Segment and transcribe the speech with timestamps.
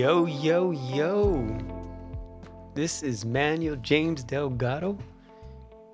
[0.00, 1.46] Yo, yo, yo.
[2.74, 4.96] This is Manuel James Delgado,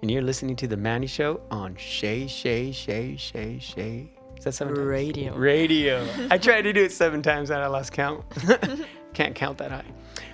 [0.01, 4.09] and you're listening to The Mannie Show on Shay, Shay, Shay, Shay, Shay.
[4.39, 4.87] Is that seven times?
[4.87, 5.35] Radio.
[5.35, 6.07] Radio.
[6.31, 8.25] I tried to do it seven times and I lost count.
[9.13, 9.85] Can't count that high.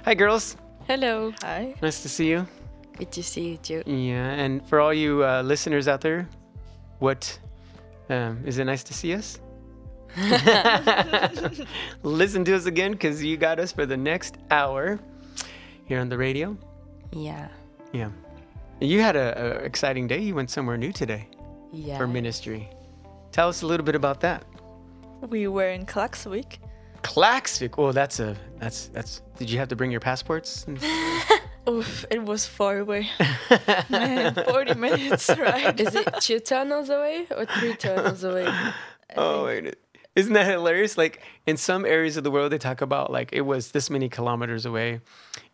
[0.05, 0.59] Hi, girls.
[0.87, 1.33] Hello.
[1.41, 1.75] Hi.
[1.81, 2.47] Nice to see you.
[2.99, 3.83] Good to see you too.
[3.87, 6.29] Yeah, and for all you uh, listeners out there,
[6.99, 7.39] what
[8.11, 9.41] um, is it nice to see us?
[12.03, 14.99] Listen to us again because you got us for the next hour
[15.87, 16.57] here on the radio.
[17.13, 17.49] Yeah.
[17.93, 18.11] Yeah.
[18.81, 20.21] You had a, a exciting day.
[20.21, 21.29] You went somewhere new today
[21.73, 21.99] Yeah.
[21.99, 22.69] for ministry.
[23.31, 24.45] Tell us a little bit about that.
[25.29, 26.59] We were in Klaksvik.
[27.03, 27.75] Klaxvik.
[27.79, 29.23] Oh, that's a that's that's.
[29.37, 30.67] Did you have to bring your passports?
[31.69, 33.09] Oof, it was far away.
[33.89, 35.81] Man, 40 minutes ride.
[35.81, 38.49] Is it two tunnels away or three tunnels away?
[39.17, 39.77] Oh, wait.
[40.15, 40.99] Isn't that hilarious?
[40.99, 44.09] Like in some areas of the world, they talk about like it was this many
[44.09, 45.01] kilometers away.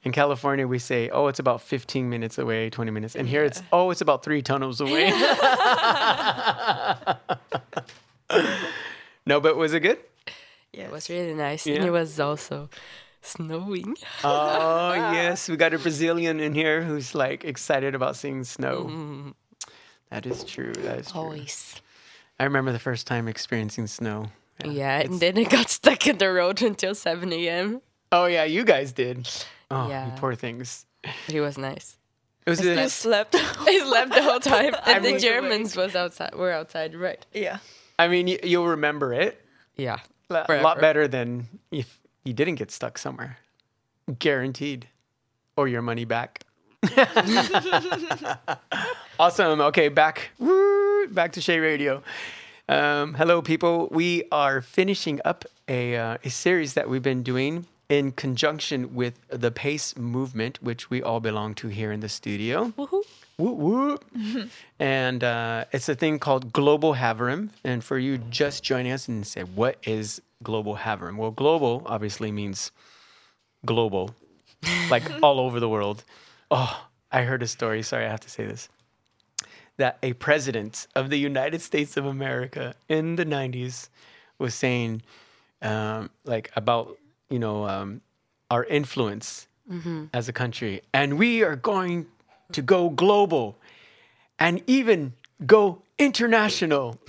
[0.02, 3.16] In California, we say, oh, it's about 15 minutes away, 20 minutes.
[3.16, 5.10] And here it's, oh, it's about three tunnels away.
[9.26, 9.98] no, but was it good?
[10.72, 11.66] Yeah, it was really nice.
[11.66, 11.76] Yeah.
[11.76, 12.68] And it was also
[13.22, 13.96] snowing.
[14.22, 15.48] Oh, yes.
[15.48, 18.84] We got a Brazilian in here who's like excited about seeing snow.
[18.84, 19.30] Mm-hmm.
[20.10, 20.72] That is true.
[20.72, 21.20] That is true.
[21.20, 21.80] Always.
[22.40, 24.30] I remember the first time experiencing snow.
[24.64, 27.80] Yeah, and then it got stuck in the road until 7 a.m.
[28.10, 29.28] Oh, yeah, you guys did.
[29.70, 30.10] Oh, you Yeah.
[30.16, 30.86] poor things.
[31.02, 31.96] But it was nice.
[32.46, 33.34] It was You a, slept.
[33.38, 34.74] I slept the whole time.
[34.86, 36.34] And the was Germans was outside.
[36.34, 37.24] Were outside, right?
[37.32, 37.58] yeah.
[37.98, 39.44] I mean, y- you'll remember it
[39.76, 39.98] Yeah.
[40.30, 43.38] a lot better than if you didn't get stuck somewhere.
[44.18, 44.88] Guaranteed.
[45.56, 46.44] Or your money back.
[49.18, 49.60] awesome.
[49.60, 52.02] Okay, back woo, back to Shay Radio.
[52.70, 53.88] Um, hello, people.
[53.90, 59.18] We are finishing up a, uh, a series that we've been doing in conjunction with
[59.28, 62.74] the PAIS Movement, which we all belong to here in the studio.
[62.76, 63.02] Woohoo.
[63.38, 64.50] Whoop, whoop.
[64.78, 67.48] and uh, it's a thing called Global Haverim.
[67.64, 71.16] And for you just joining us and say, what is Global Haverim?
[71.16, 72.70] Well, global obviously means
[73.64, 74.14] global,
[74.90, 76.04] like all over the world.
[76.50, 77.82] Oh, I heard a story.
[77.82, 78.68] Sorry, I have to say this.
[79.78, 83.88] That a president of the United States of America in the 90s
[84.38, 85.02] was saying,
[85.62, 86.98] um, like, about,
[87.30, 88.00] you know, um,
[88.50, 89.46] our influence
[90.12, 90.82] as a country.
[90.92, 92.06] And we are going
[92.52, 93.56] to go global
[94.38, 95.12] and even
[95.46, 96.98] go international.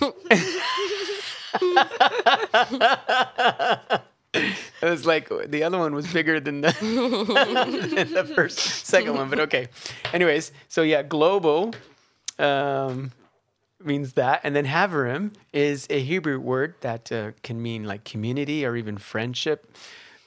[4.34, 6.72] it was like the other one was bigger than the,
[7.94, 9.68] than the first, second one, but okay.
[10.12, 11.72] Anyways, so yeah, global
[12.40, 13.12] um,
[13.82, 14.40] means that.
[14.44, 18.98] And then Haverim is a Hebrew word that uh, can mean like community or even
[18.98, 19.72] friendship.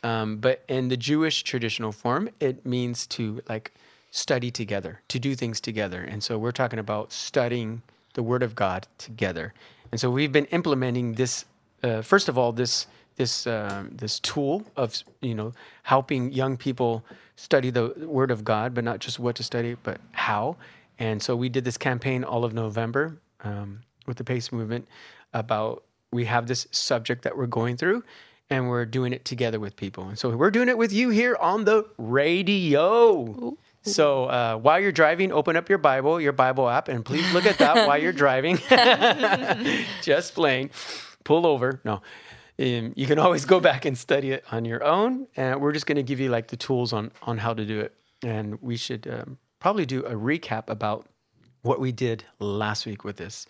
[0.04, 3.72] Um, but in the Jewish traditional form, it means to like
[4.12, 6.02] study together, to do things together.
[6.02, 7.82] And so we're talking about studying
[8.14, 9.54] the Word of God together.
[9.92, 11.46] And so we've been implementing this.
[11.82, 15.54] Uh, first of all, this this um, this tool of you know
[15.84, 17.04] helping young people
[17.36, 20.58] study the Word of God, but not just what to study, but how.
[21.00, 24.88] And so we did this campaign all of November um, with the PAIS Movement
[25.34, 28.04] about we have this subject that we're going through,
[28.50, 30.08] and we're doing it together with people.
[30.08, 33.58] And so we're doing it with you here on the radio.
[33.82, 37.46] So uh, while you're driving, open up your Bible, your Bible app, and please look
[37.46, 38.58] at that while you're driving.
[40.02, 40.70] Just playing.
[41.24, 41.82] Pull over.
[41.84, 42.02] No.
[42.60, 45.28] Um, you can always go back and study it on your own.
[45.36, 47.80] And we're just going to give you like the tools on on how to do
[47.80, 47.96] it.
[48.22, 51.06] And we should um, probably do a recap about
[51.62, 53.48] what we did last week with this,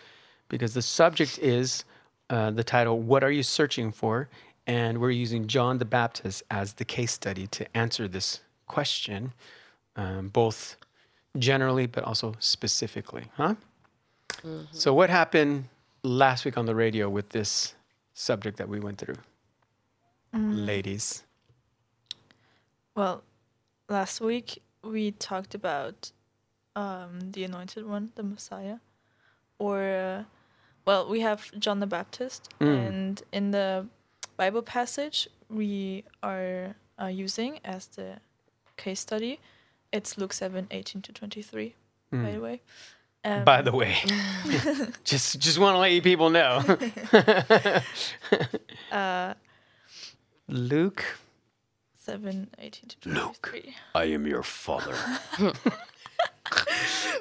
[0.48, 1.86] because the subject is
[2.30, 4.30] uh, the title "What Are You Searching For?"
[4.68, 9.34] and we're using John the Baptist as the case study to answer this question,
[9.96, 10.78] um, both
[11.40, 13.26] generally but also specifically.
[13.34, 13.56] Huh?
[14.72, 15.68] So, what happened
[16.04, 17.74] last week on the radio with this
[18.14, 19.18] subject that we went through,
[20.32, 21.24] ladies?
[22.96, 23.24] Well,
[23.90, 26.12] last week we talked about
[26.76, 28.78] um, the Anointed One, the Messiah,
[29.60, 30.24] or uh,
[30.86, 32.88] well, we have John the Baptist, Mm.
[32.88, 33.88] and in the
[34.38, 38.18] Bible passage we are uh, using as the
[38.78, 39.40] case study,
[39.92, 41.76] it's Luke seven eighteen to twenty three.
[42.12, 42.62] By the way.
[43.26, 43.46] Um.
[43.46, 43.96] By the way,
[45.06, 46.62] just just want to let you people know.
[48.92, 49.34] uh,
[50.48, 51.06] Luke,
[52.06, 53.56] seven eighteen to Luke.
[53.96, 54.96] I am your father.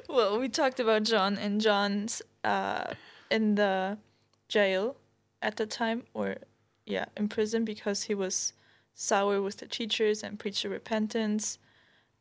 [0.09, 2.85] Well, we talked about John and John's uh,
[3.31, 3.97] in the
[4.49, 4.97] jail
[5.41, 6.37] at the time, or
[6.85, 8.53] yeah, in prison because he was
[8.95, 11.59] sour with the teachers and preached repentance.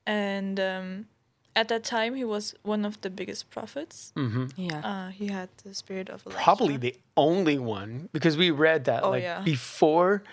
[0.07, 1.07] And um,
[1.55, 4.13] at that time, he was one of the biggest prophets.
[4.15, 4.79] hmm Yeah.
[4.79, 6.43] Uh, he had the spirit of Elijah.
[6.43, 9.41] Probably the only one because we read that Oh, like yeah.
[9.43, 10.23] before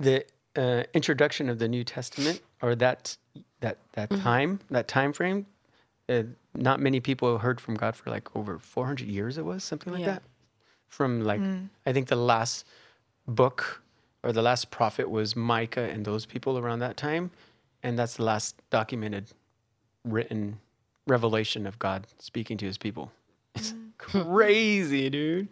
[0.00, 0.24] the
[0.56, 3.16] uh, introduction of the New Testament or that
[3.60, 4.22] that that Mm-hmm.
[4.22, 5.46] time that time frame.
[6.08, 9.38] Uh, not many people heard from God for like over 400 years.
[9.38, 10.12] It was something like Yeah.
[10.14, 10.22] that.
[10.88, 11.68] From like Mm.
[11.86, 12.66] I think the last
[13.26, 13.82] book
[14.22, 17.30] or the last prophet was Micah and those people around that time,
[17.82, 19.26] and that's the last documented
[20.04, 20.58] written
[21.06, 23.10] revelation of God speaking to His people.
[23.54, 25.48] It's crazy, dude.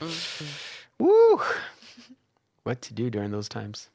[0.99, 1.41] Woo!
[2.65, 3.89] What to do during those times?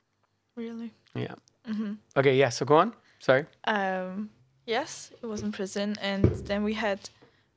[0.55, 0.91] Really?
[1.13, 1.35] Yeah.
[1.65, 2.35] hmm Okay.
[2.35, 2.49] Yeah.
[2.49, 2.93] So go on.
[3.19, 3.45] Sorry.
[3.65, 4.29] Um,
[4.65, 7.09] yes, it was in prison, and then we had,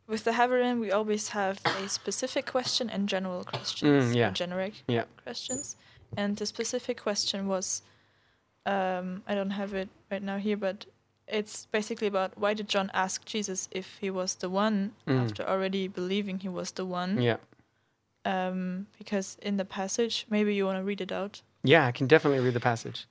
[0.07, 4.05] with the Haverim, we always have a specific question and general questions.
[4.13, 4.31] Mm, yeah.
[4.31, 5.05] generic Yeah.
[5.23, 5.77] questions,
[6.17, 7.83] and the specific question was,
[8.67, 10.87] um, I don't have it right now here, but
[11.27, 15.25] it's basically about why did John ask Jesus if he was the one Mm.
[15.25, 17.21] after already believing he was the one?
[17.21, 17.37] Yeah.
[18.25, 21.43] Um, because in the passage, maybe you want to read it out.
[21.63, 21.87] Yeah.
[21.87, 23.07] I can definitely read the passage.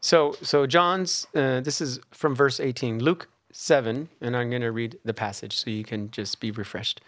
[0.00, 1.26] So so John's.
[1.34, 5.56] Uh, this is from verse 18, Luke 7, and I'm going to read the passage
[5.56, 7.00] so you can just be refreshed.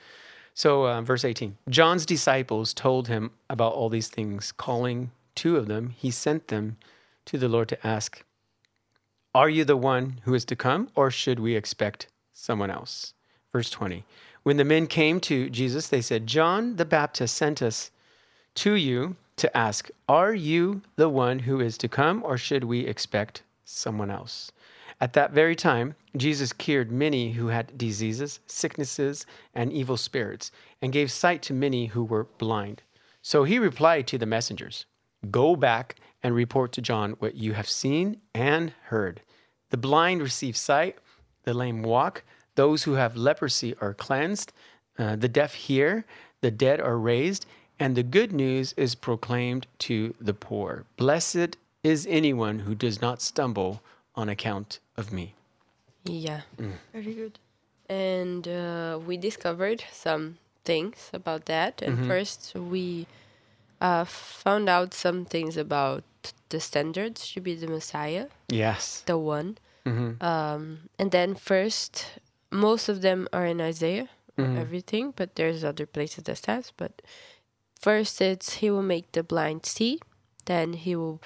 [0.54, 4.50] So, uh, verse 18 John's disciples told him about all these things.
[4.50, 6.78] Calling two of them, he sent them
[7.26, 8.24] to the Lord to ask,
[9.34, 13.12] Are you the one who is to come, or should we expect someone else?
[13.52, 14.04] Verse 20
[14.42, 17.90] When the men came to Jesus, they said, John the Baptist sent us
[18.56, 22.80] to you to ask, Are you the one who is to come, or should we
[22.80, 24.52] expect someone else?
[25.00, 30.50] At that very time, Jesus cured many who had diseases, sicknesses, and evil spirits,
[30.82, 32.82] and gave sight to many who were blind.
[33.22, 34.86] So he replied to the messengers
[35.30, 39.22] Go back and report to John what you have seen and heard.
[39.70, 40.98] The blind receive sight,
[41.44, 42.24] the lame walk,
[42.54, 44.52] those who have leprosy are cleansed,
[44.98, 46.04] uh, the deaf hear,
[46.40, 47.46] the dead are raised,
[47.80, 50.84] and the good news is proclaimed to the poor.
[50.96, 53.80] Blessed is anyone who does not stumble
[54.14, 55.34] on account of me.
[56.04, 56.42] Yeah.
[56.92, 57.38] Very good.
[57.88, 61.80] and uh, we discovered some things about that.
[61.80, 63.06] And first, we
[63.80, 66.04] uh, found out some things about
[66.50, 69.02] the standards to be the Messiah, Yes.
[69.06, 69.56] the one.
[69.86, 72.18] hmm Um, and then first,
[72.50, 74.58] most of them are in Isaiah, or Mhm.
[74.58, 76.72] everything, but there's other places that says.
[76.76, 76.92] But
[77.78, 80.00] first, it's He will make the blind see,
[80.46, 81.20] then He will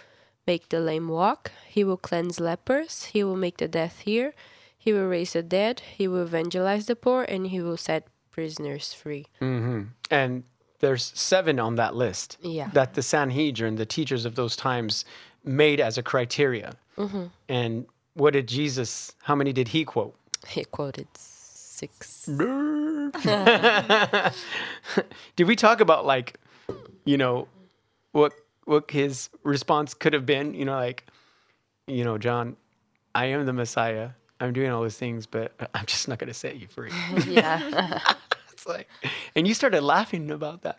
[0.46, 4.34] make the lame walk, He will cleanse lepers, He will make the deaf hear,
[4.78, 8.92] He will raise the dead, He will evangelize the poor, and He will set prisoners
[8.92, 9.26] free.
[9.38, 10.44] hmm And
[10.80, 12.70] there's seven on that list Yeah.
[12.72, 15.04] that the Sanhedrin, the teachers of those times,
[15.44, 16.74] made as a criteria.
[16.98, 17.24] Mm-hmm.
[17.48, 20.14] And what did Jesus, how many did he quote?
[20.48, 22.26] He quoted six.
[25.36, 26.36] did we talk about like,
[27.04, 27.48] you know,
[28.12, 28.32] what
[28.64, 30.54] what his response could have been?
[30.54, 31.06] You know, like,
[31.86, 32.56] you know, John,
[33.14, 34.10] I am the Messiah.
[34.40, 36.90] I'm doing all these things, but I'm just not going to set you free.
[37.26, 37.98] yeah.
[38.52, 38.88] it's like,
[39.34, 40.76] and you started laughing about that.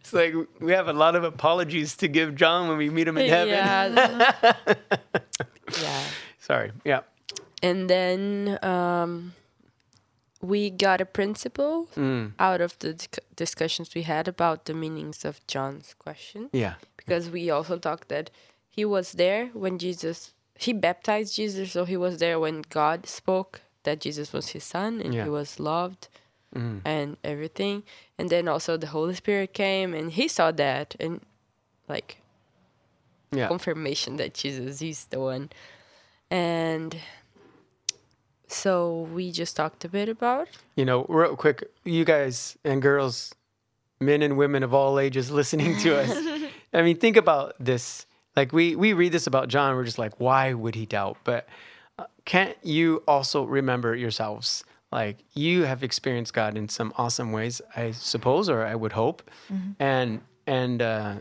[0.00, 3.18] it's like we have a lot of apologies to give John when we meet him
[3.18, 3.54] in heaven.
[3.54, 4.54] yeah.
[5.82, 6.04] yeah.
[6.38, 6.72] Sorry.
[6.84, 7.00] Yeah.
[7.62, 9.34] And then um,
[10.40, 12.32] we got a principle Mm.
[12.38, 16.74] out of the disc- discussions we had about the meanings of John's question, Yeah.
[16.96, 18.30] because we also talked that
[18.70, 23.60] he was there when Jesus he baptized Jesus, so he was there when God spoke
[23.84, 25.22] that Jesus was his son and Yeah.
[25.24, 26.08] he was loved
[26.54, 26.80] Mm.
[26.84, 27.84] and everything.
[28.18, 31.20] And then also the Holy Spirit came and he saw that and
[31.88, 32.18] like
[33.30, 33.46] Yeah.
[33.48, 35.50] confirmation that Jesus is the one.
[36.30, 36.96] And
[38.48, 40.48] so we just talked a bit about.
[40.76, 43.34] You know, real quick, you guys and girls,
[44.00, 46.10] men and women of all ages listening to us.
[46.72, 48.06] I mean, think about this.
[48.36, 51.18] Like we we read this about John, we're just like, why would he doubt?
[51.24, 51.48] But
[51.98, 54.64] uh, can't you also remember yourselves?
[54.92, 59.28] Like you have experienced God in some awesome ways, I suppose, or I would hope.
[59.78, 61.14] And and uh,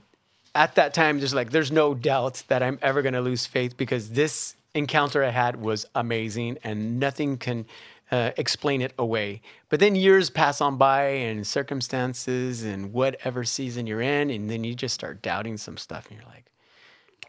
[0.55, 3.75] at that time, just like there's no doubt that I'm ever going to lose faith
[3.75, 7.65] because this encounter I had was amazing and nothing can
[8.11, 9.41] uh, explain it away.
[9.69, 14.63] But then years pass on by and circumstances and whatever season you're in, and then
[14.63, 16.45] you just start doubting some stuff and you're like,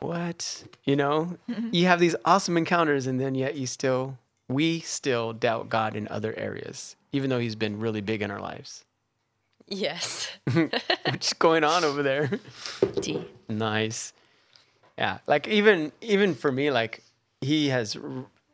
[0.00, 0.64] what?
[0.84, 1.36] You know,
[1.72, 4.16] you have these awesome encounters and then yet you still,
[4.48, 8.40] we still doubt God in other areas, even though He's been really big in our
[8.40, 8.84] lives.
[9.66, 10.28] Yes.
[11.04, 12.30] What's going on over there?
[13.00, 13.26] D.
[13.48, 14.12] Nice.
[14.96, 17.02] Yeah, like even even for me, like
[17.40, 17.96] he has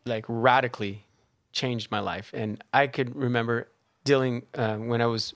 [0.05, 1.05] like radically
[1.53, 3.69] changed my life, and I could remember
[4.05, 5.35] dealing uh, when I was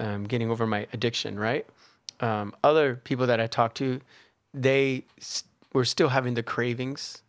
[0.00, 1.38] um, getting over my addiction.
[1.38, 1.66] Right,
[2.20, 4.00] um, other people that I talked to,
[4.54, 7.22] they s- were still having the cravings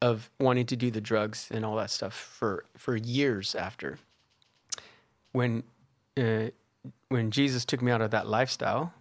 [0.00, 3.98] of wanting to do the drugs and all that stuff for for years after.
[5.32, 5.62] When
[6.16, 6.50] uh,
[7.08, 8.92] when Jesus took me out of that lifestyle,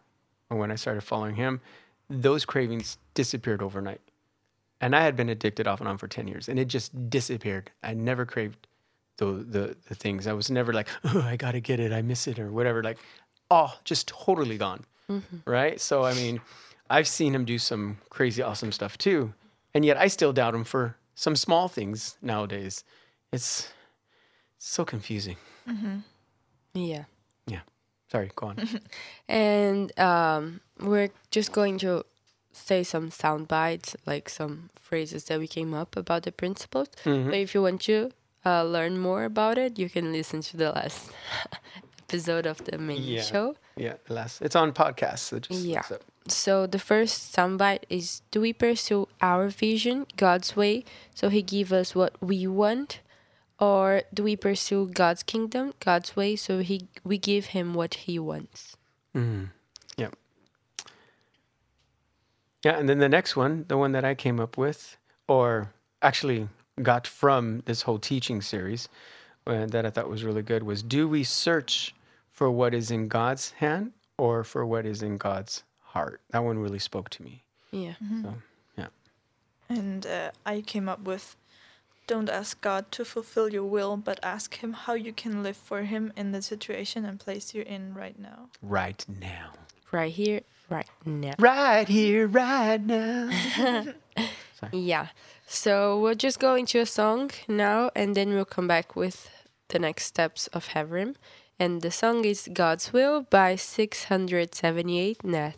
[0.49, 1.61] or when I started following him,
[2.09, 4.01] those cravings disappeared overnight.
[4.81, 7.71] And I had been addicted off and on for 10 years and it just disappeared.
[7.83, 8.67] I never craved
[9.17, 10.27] the, the, the things.
[10.27, 11.93] I was never like, oh, I got to get it.
[11.93, 12.81] I miss it or whatever.
[12.83, 12.97] Like,
[13.49, 14.83] oh, just totally gone.
[15.45, 15.79] Right.
[15.79, 16.41] So, I mean,
[16.89, 19.33] I've seen him do some crazy, awesome stuff too.
[19.73, 22.83] And yet I still doubt him for some small things nowadays.
[23.31, 23.69] It's
[24.57, 25.37] so confusing.
[26.73, 27.03] Yeah.
[27.47, 27.59] Yeah.
[28.11, 28.67] Sorry, go on.
[29.27, 32.03] And um, we're just going to
[32.53, 36.89] say some sound bites, like some phrases that we came up about the principles.
[37.03, 38.11] But if you want to
[38.45, 41.11] uh, learn more about it, you can listen to the last
[42.09, 43.21] episode of the main Yeah.
[43.21, 43.55] show.
[43.75, 43.93] yeah.
[44.09, 45.19] Last, it's on podcast.
[45.19, 45.81] So just Yeah.
[45.83, 50.83] so- So the first soundbite is: Do we pursue our vision, God's way,
[51.15, 52.99] so He give us what we want,
[53.59, 58.19] or do we pursue God's kingdom, God's way, so He we give Him what He
[58.19, 58.77] wants?
[59.15, 59.45] Yeah.
[62.63, 66.47] Yeah, and then the next one, the one that I came up with, or actually
[66.81, 68.87] got from this whole teaching series,
[69.47, 71.95] uh, that I thought was really good, was Do we search
[72.31, 76.21] for what is in God's hand or for what is in God's heart?
[76.29, 77.43] That one really spoke to me.
[77.71, 77.93] Yeah.
[78.21, 78.35] So,
[78.77, 78.87] yeah.
[79.69, 81.35] And uh, I came up with
[82.07, 85.83] don't ask God to fulfill your will, but ask Him how you can live for
[85.83, 88.49] Him in the situation and place you're in right now.
[88.61, 89.51] Right now.
[89.91, 90.41] Right here,
[90.71, 91.33] right now.
[91.37, 93.29] Right here, right now.
[94.71, 95.07] Yeah.
[95.47, 99.29] So we'll just go into a song now, and then we'll come back with
[99.69, 101.15] the next steps of Havrim.
[101.59, 105.57] And the song is God's Will by 678 Nath.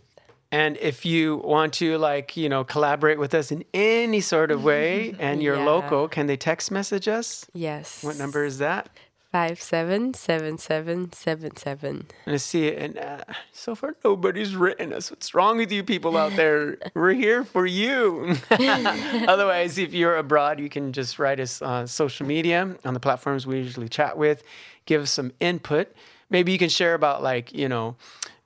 [0.51, 4.63] And if you want to, like, you know, collaborate with us in any sort of
[4.63, 5.65] way and you're Yeah.
[5.65, 7.45] local, can they text message us?
[7.53, 8.03] Yes.
[8.03, 8.89] What number is that?
[9.33, 12.05] 577777.
[12.27, 12.77] And I see it.
[12.77, 15.09] And uh, so far, nobody's written us.
[15.09, 16.77] What's wrong with you people out there?
[16.93, 18.35] We're here for you.
[18.51, 23.47] Otherwise, if you're abroad, you can just write us on social media on the platforms
[23.47, 24.43] we usually chat with.
[24.85, 25.91] Give us some input.
[26.29, 27.95] Maybe you can share about, like, you know,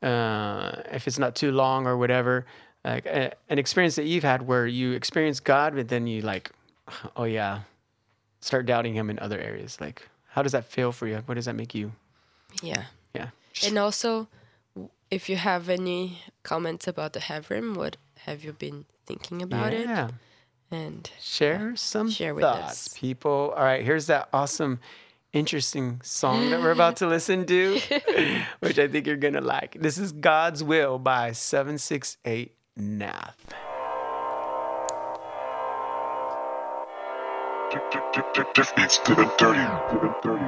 [0.01, 2.45] uh, if it's not too long or whatever,
[2.85, 6.49] like a, an experience that you've had where you experience God, but then you, like,
[7.17, 7.63] oh, yeah,
[8.39, 9.81] start doubting Him in other areas.
[9.81, 11.23] Like, how does that feel for you?
[11.25, 11.93] What does that make you?
[12.61, 12.83] Yeah.
[13.15, 13.29] Yeah.
[13.65, 14.27] And also,
[15.09, 19.79] if you have any comments about the Havrim, what have you been thinking about yeah.
[19.79, 19.85] it?
[19.87, 20.09] Yeah.
[20.69, 22.97] And Share some share with thoughts, us.
[22.99, 23.51] people.
[23.57, 24.79] All right, here's that awesome,
[25.33, 27.79] interesting song that we're about to listen to,
[28.59, 29.81] which I think you're gonna like.
[29.81, 33.55] This is God's Will by 768 Nath.
[37.69, 40.45] This beats to the dirty, to the dirty.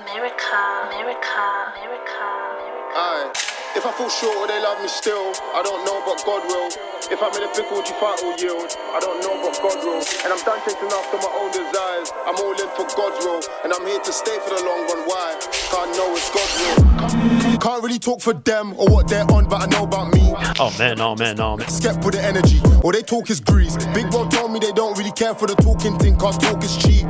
[0.00, 1.44] America, America,
[1.76, 2.24] America,
[2.56, 2.96] America.
[2.96, 3.57] Aye.
[3.78, 5.30] If I fall short, will they love me still?
[5.54, 6.66] I don't know, but God will.
[7.14, 8.74] If I'm in a pickle, do you fight or yield?
[8.90, 10.02] I don't know, but God will.
[10.26, 12.10] And I'm done chasing after my own desires.
[12.26, 13.38] I'm all in for God's will.
[13.62, 15.06] And I'm here to stay for the long run.
[15.06, 15.38] Why?
[15.70, 17.58] Can't know it's God's will.
[17.62, 20.34] Can't really talk for them or what they're on, but I know about me.
[20.58, 21.68] Oh man, oh man, oh man.
[21.68, 23.76] Skep with the energy, or they talk is grease.
[23.94, 26.76] Big bro told me they don't really care for the talking thing, cause talk is
[26.78, 27.06] cheap.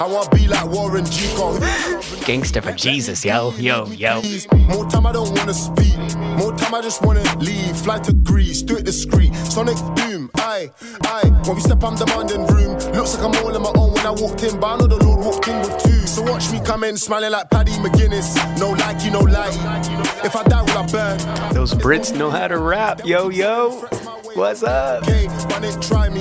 [0.00, 1.28] I wanna be like Warren G.
[2.24, 4.22] Gangster for Jesus, yo, yo, yo.
[4.66, 5.94] More time I don't wanna speak.
[6.38, 7.76] More time I just wanna leave.
[7.76, 9.34] Fly to Greece, do it discreet.
[9.34, 10.70] Sonic boom, aye,
[11.04, 11.28] aye.
[11.44, 12.78] When we step, I'm demanding room.
[12.94, 15.04] Looks like I'm all on my own when I walked in, but I know the
[15.04, 16.06] Lord walked in with two.
[16.06, 18.58] So watch me come in smiling like Paddy McGuinness.
[18.58, 19.50] No like you, no lie.
[20.24, 21.52] If I die, will I burn?
[21.52, 23.86] Those Brits know how to rap, yo, yo.
[24.34, 25.02] What's up?
[25.02, 26.20] Okay, but ain't try me.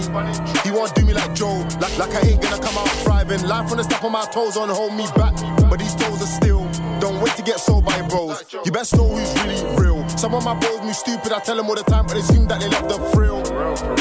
[0.64, 3.44] He won't do me like Joe, like, like I ain't gonna come out thriving.
[3.48, 5.34] Life the step on my toes on hold me back,
[5.70, 6.68] but these toes are still.
[7.00, 8.44] Don't wait to get sold by bros.
[8.66, 10.08] You best know who's really real.
[10.10, 12.48] Some of my bros move stupid, I tell them all the time, but they seem
[12.48, 13.42] that they love the thrill.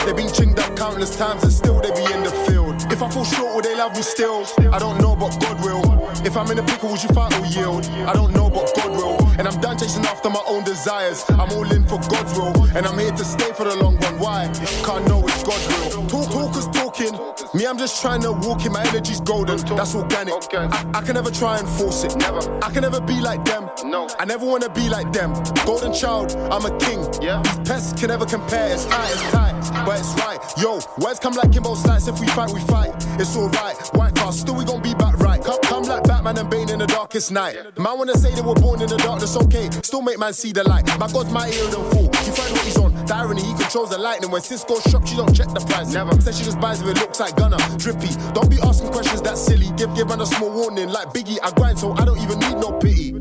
[0.06, 2.67] They've been chinged up countless times and still they be in the field.
[2.90, 4.44] If I fall short, will they love me still?
[4.72, 6.10] I don't know, but God will.
[6.24, 7.84] If I'm in a pickle, would you fight or yield?
[8.06, 9.18] I don't know, but God will.
[9.38, 11.24] And I'm done chasing after my own desires.
[11.28, 12.64] I'm all in for God's will.
[12.76, 14.18] And I'm here to stay for the long run.
[14.18, 14.50] Why?
[14.84, 16.06] Can't know it's God's will.
[16.06, 17.12] Talk, talkers talking.
[17.54, 18.72] Me, I'm just trying to walk in.
[18.72, 19.58] My energy's golden.
[19.76, 20.34] That's organic.
[20.54, 22.16] I, I can never try and force it.
[22.16, 22.40] Never.
[22.64, 23.70] I can never be like them.
[23.84, 24.08] No.
[24.18, 25.32] I never wanna be like them.
[25.64, 27.06] Golden child, I'm a king.
[27.22, 27.42] Yeah.
[27.42, 28.72] These pests can never compare.
[28.72, 30.38] It's tight, it's tight, but it's right.
[30.58, 32.08] Yo, words come like Kimbo Slice.
[32.08, 32.92] If we fight, we fight.
[33.18, 33.76] It's alright.
[33.94, 35.42] White car, still we gon' be back right.
[35.42, 37.56] Come, come like Batman and Bane in the darkest night.
[37.78, 39.70] Man wanna say they were born in the darkness, okay.
[39.82, 40.86] Still make man see the light.
[40.98, 42.08] My God's my ear fool.
[42.26, 42.94] You find what he's on.
[43.06, 44.30] The irony, he controls the lightning.
[44.30, 45.92] When Cisco shocked, she don't check the price.
[45.92, 46.20] Never.
[46.20, 47.58] Said she just buys if it looks like Gunner.
[47.78, 48.10] Drippy.
[48.34, 49.70] Don't be asking questions that silly.
[49.76, 50.88] Give give man a small warning.
[50.88, 53.14] Like Biggie, I grind so I don't even need no pity.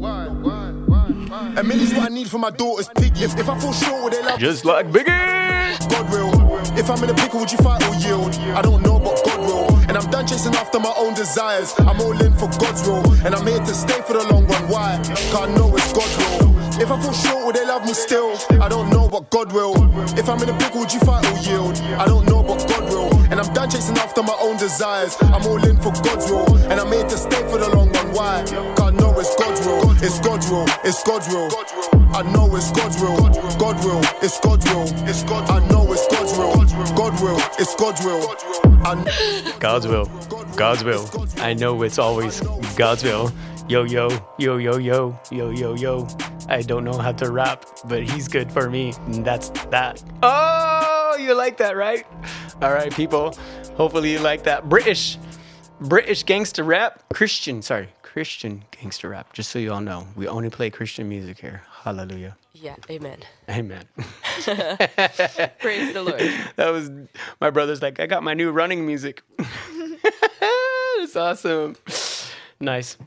[1.58, 3.24] A million's what I need for my daughter's piggy.
[3.24, 5.90] If, if I fall short, they love Just like Biggie.
[5.90, 6.37] God will.
[6.78, 8.36] If I'm in a pickle, would you fight or yield?
[8.54, 9.76] I don't know, but God will.
[9.90, 11.74] And I'm done chasing after my own desires.
[11.80, 13.04] I'm all in for God's will.
[13.26, 14.70] And I'm here to stay for the long run.
[14.70, 15.02] Why?
[15.04, 16.56] Cause I know it's God's will.
[16.80, 18.38] If I fall short, will they love me still?
[18.62, 19.74] I don't know, but God will.
[20.20, 21.76] If I'm in a pickle, would you fight or yield?
[21.98, 22.87] I don't know, but God will.
[23.30, 25.18] And I'm done chasing after my own desires.
[25.22, 26.56] I'm all in for God's will.
[26.72, 28.14] And I'm here to stay for the long run.
[28.14, 28.44] Why?
[28.76, 29.92] Cause I know it's God's will.
[30.04, 30.66] It's God's will.
[30.84, 31.50] It's God's will.
[32.16, 33.18] I know it's God's will.
[33.58, 34.02] God will.
[34.22, 34.88] It's God's will.
[35.08, 36.54] It's God's I know it's God's will.
[36.96, 37.40] God will.
[37.60, 38.36] It's God's will.
[38.86, 40.06] I know God's will.
[40.56, 41.28] God's will.
[41.38, 42.42] I know it's always
[42.76, 43.32] God's will.
[43.70, 46.08] Yo, yo, yo, yo, yo, yo, yo, yo.
[46.48, 48.94] I don't know how to rap, but he's good for me.
[49.08, 50.02] And that's that.
[50.24, 52.06] Oh, you like that, right?
[52.62, 53.36] All right, people.
[53.76, 54.70] Hopefully you like that.
[54.70, 55.18] British,
[55.82, 57.04] British gangster rap.
[57.14, 59.34] Christian, sorry, Christian gangster rap.
[59.34, 61.62] Just so you all know, we only play Christian music here.
[61.84, 62.36] Hallelujah.
[62.54, 63.20] Yeah, amen.
[63.50, 63.86] Amen.
[65.60, 66.22] Praise the Lord.
[66.56, 66.90] that was
[67.40, 69.22] my brother's like, I got my new running music.
[69.40, 71.76] it's awesome.
[72.60, 72.98] Nice.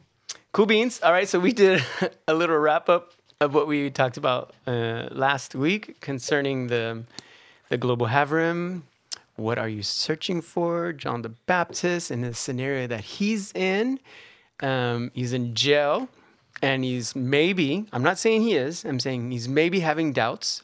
[0.52, 1.00] Cool beans.
[1.02, 1.85] All right, so we did
[2.29, 7.03] a little wrap up of what we talked about uh, last week concerning the
[7.70, 8.83] the global Havrim.
[9.37, 10.92] What are you searching for?
[10.92, 13.98] John the Baptist in the scenario that he's in.
[14.62, 16.11] Um, he's in jail
[16.62, 20.62] and he's maybe, I'm not saying he is, I'm saying he's maybe having doubts.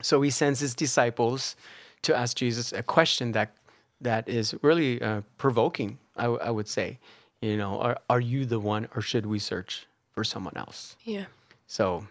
[0.00, 1.54] So he sends his disciples
[2.02, 3.54] to ask Jesus a question that
[4.00, 5.98] that is really uh, provoking.
[6.16, 6.98] I, w- I would say,
[7.40, 10.96] you know, are are you the one, or should we search for someone else?
[11.04, 11.26] Yeah.
[11.68, 12.04] So,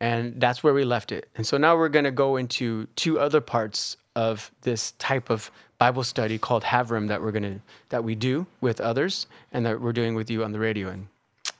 [0.00, 1.28] and that's where we left it.
[1.36, 5.50] And so now we're going to go into two other parts of this type of
[5.78, 7.60] Bible study called Havrim that we're going to
[7.90, 10.88] that we do with others and that we're doing with you on the radio.
[10.88, 11.06] And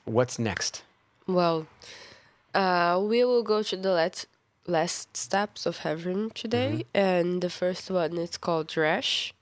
[0.05, 0.83] what's next?
[1.27, 1.67] Well,
[2.55, 4.27] uh, we will go to the last
[4.67, 9.33] last steps of Havrim today, and the first one is called Dresh,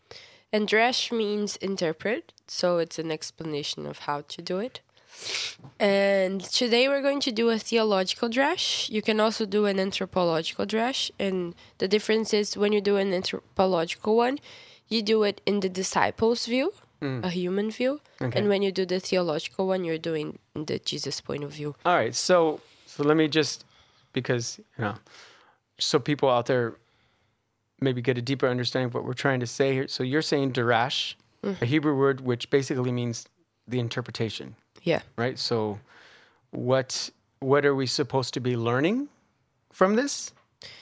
[0.53, 4.81] and Dresh means interpret, so it's an explanation of how to do it.
[5.81, 8.89] And today we're going to do a theological drash.
[8.91, 13.13] You can also do an anthropological drash, and the difference is when you do an
[13.13, 14.39] anthropological one,
[14.89, 17.23] you do it in the disciples' view, mm.
[17.25, 18.39] a human view, Okay.
[18.39, 21.77] and when you do the theological one, you're doing in the Jesus point of view.
[21.85, 23.65] All right, so so let me just
[24.13, 24.95] because you know,
[25.79, 26.75] so people out there
[27.81, 29.87] maybe get a deeper understanding of what we're trying to say here.
[29.87, 31.61] So you're saying darash, mm.
[31.63, 33.27] a Hebrew word which basically means
[33.69, 35.03] the interpretation, Yeah.
[35.17, 35.39] right?
[35.39, 35.79] So
[36.51, 37.11] what
[37.41, 39.09] what are we supposed to be learning
[39.73, 40.33] from this,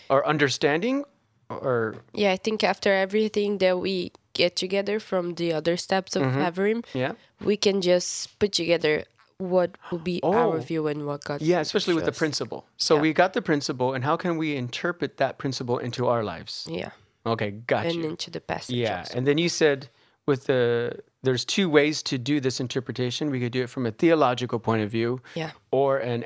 [0.09, 1.05] or understanding,
[1.51, 6.23] or Yeah, I think after everything that we get together from the other steps of
[6.23, 6.41] mm-hmm.
[6.41, 9.05] Havrim, yeah, we can just put together
[9.39, 10.61] what will be our Oh.
[10.61, 12.65] view and what God yeah, especially with the principle.
[12.79, 13.03] So Yeah.
[13.03, 16.67] we got the principle, and how can we interpret that principle into our lives?
[16.71, 16.91] Yeah.
[17.27, 18.09] Okay, got and you.
[18.09, 18.77] into the passage.
[18.77, 19.19] Yeah, also.
[19.19, 19.89] and then you said
[20.27, 23.31] with the there's two ways to do this interpretation.
[23.31, 25.51] We could do it from a theological point of view, Yeah.
[25.71, 26.25] or an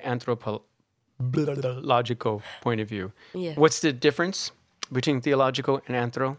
[1.19, 3.13] anthropological point of view.
[3.35, 3.55] Yeah.
[3.55, 4.53] What's the difference
[4.93, 6.37] between theological and anthro?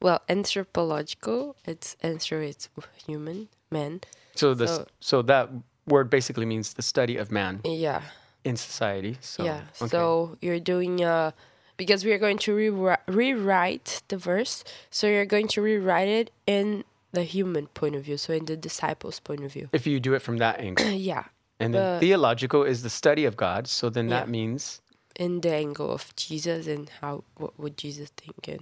[0.00, 2.68] Well, anthropological, it's anthro, it's
[3.06, 4.00] human, man.
[4.34, 5.50] So this so, So- that
[5.86, 8.02] word basically means the study of man Yeah.
[8.44, 9.16] in society.
[9.20, 9.62] So yeah.
[9.82, 9.88] okay.
[9.88, 11.32] So you're doing uh
[11.76, 14.64] because we are going to rewri- rewrite the verse.
[14.90, 16.84] So you're going to rewrite it in
[17.18, 19.66] the human point of view, so in the disciples' point of view.
[19.72, 21.24] if you do it from that angle, yeah.
[21.60, 23.62] and then But- theological is the study of God.
[23.78, 24.80] So then that means
[25.26, 28.60] In the angle of Jesus and how what would Jesus think in.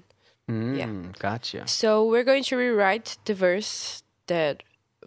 [0.78, 0.86] Yeah.
[0.88, 1.66] mm, gotcha.
[1.66, 4.62] So we're going to rewrite the verse that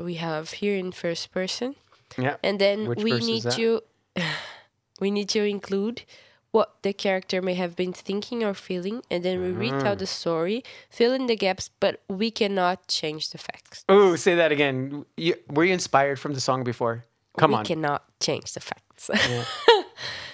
[0.07, 1.69] we have here in first person.
[2.17, 2.35] Yeah.
[2.43, 3.81] And then Which we need to
[5.03, 6.03] we need to include
[6.51, 10.63] what the character may have been thinking or feeling, and then we retell the story,
[10.89, 13.83] fill in the gaps, but we cannot change the facts.
[13.87, 15.05] Oh, say that again.
[15.17, 17.05] You, were you inspired from the song before?
[17.37, 17.65] Come we on.
[17.65, 19.09] cannot change the facts.
[19.13, 19.43] Yeah.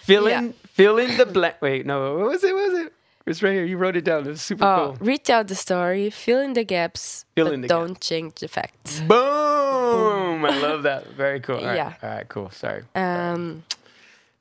[0.03, 0.39] Fill Yeah.
[0.39, 1.55] in, fill in the blank.
[1.61, 2.17] Wait, no.
[2.17, 2.53] What was it?
[2.53, 2.93] What was it?
[3.25, 3.65] It's right here.
[3.65, 4.27] You wrote it down.
[4.29, 5.07] It's super Oh, cool.
[5.07, 8.99] retell the story, fill in the gaps, Fill but in the don't change the facts.
[9.01, 10.45] Boom!
[10.45, 11.07] I love that.
[11.07, 11.55] Very cool.
[11.59, 11.75] All right.
[11.75, 11.93] Yeah.
[12.03, 12.27] All right.
[12.29, 12.51] Cool.
[12.51, 12.83] Sorry.
[12.93, 13.63] Um,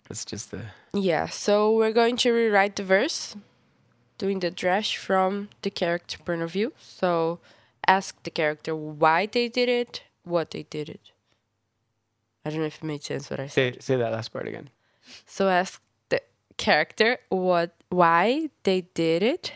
[0.08, 0.62] That's just the.
[0.92, 3.36] yeah, so we're going to rewrite the verse,
[4.18, 6.72] doing the drash from the character point of view.
[6.78, 7.40] So
[7.86, 11.10] ask the character why they did it, what they did it.
[12.44, 13.74] I don't know if it made sense what I said.
[13.74, 14.68] Say say that last part again.
[15.26, 16.20] So ask the
[16.58, 19.52] character what why they did it,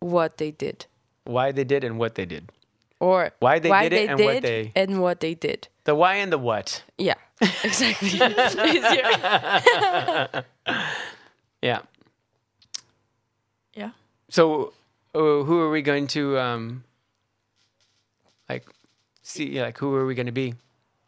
[0.00, 0.86] what they did.
[1.24, 2.50] Why they did and what they did.
[2.98, 5.68] Or Why they did it and what they- and what they did.
[5.84, 6.82] The why and the what.
[6.98, 7.14] Yeah,
[7.64, 8.10] exactly.
[8.12, 8.56] It's
[10.26, 10.44] easier.
[11.62, 11.80] Yeah.
[13.74, 13.90] Yeah.
[14.30, 14.72] So,
[15.14, 16.84] uh, who are we going to um,
[18.48, 18.66] like
[19.22, 19.60] see?
[19.60, 20.54] Like, who are we going to be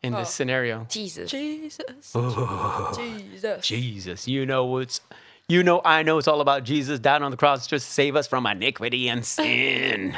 [0.03, 0.87] in this scenario?
[0.91, 1.31] Jesus.
[1.31, 2.13] Jesus.
[2.15, 2.93] Oh.
[2.95, 3.67] Jesus.
[3.67, 5.01] Jesus, you know it's,
[5.49, 8.15] you know I know it's all about Jesus down on the cross just to save
[8.15, 10.15] us from iniquity and sin.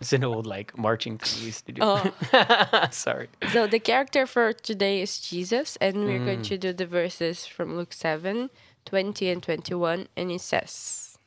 [0.00, 1.80] It's an old like marching thing we used to do.
[1.82, 2.88] Oh.
[2.90, 3.28] Sorry.
[3.52, 6.48] So the character for today is Jesus, and we're going Mm.
[6.48, 8.50] to do the verses from Luke 7,
[8.84, 11.18] 20 and 21, and it says,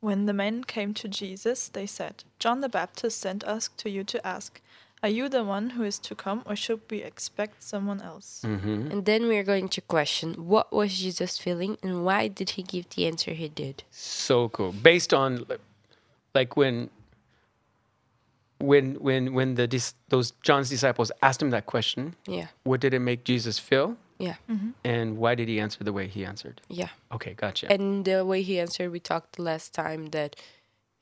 [0.00, 4.04] When the men came to Jesus, they said, John the Baptist sent us to you
[4.04, 4.60] to ask,
[5.02, 8.42] Are you the one who is to come, or should we expect someone else?
[8.44, 8.90] Mm-hmm.
[8.92, 12.88] and then we're going to question what was Jesus feeling and why did he give
[12.90, 13.82] the answer he did?
[13.90, 14.72] So cool.
[14.72, 15.60] Based on like-
[16.34, 16.88] like when
[18.62, 22.94] when when when the dis- those John's disciples asked him that question, Yeah, what did
[22.94, 24.36] it make Jesus feel, yeah,
[24.84, 26.60] and why did he answer the way he answered?
[26.68, 26.88] yeah.
[27.10, 27.70] Okay, gotcha.
[27.72, 30.36] And the way he answered, we talked last time that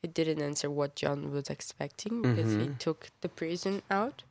[0.02, 4.22] he didn't answer what John was expecting because he took the prison out.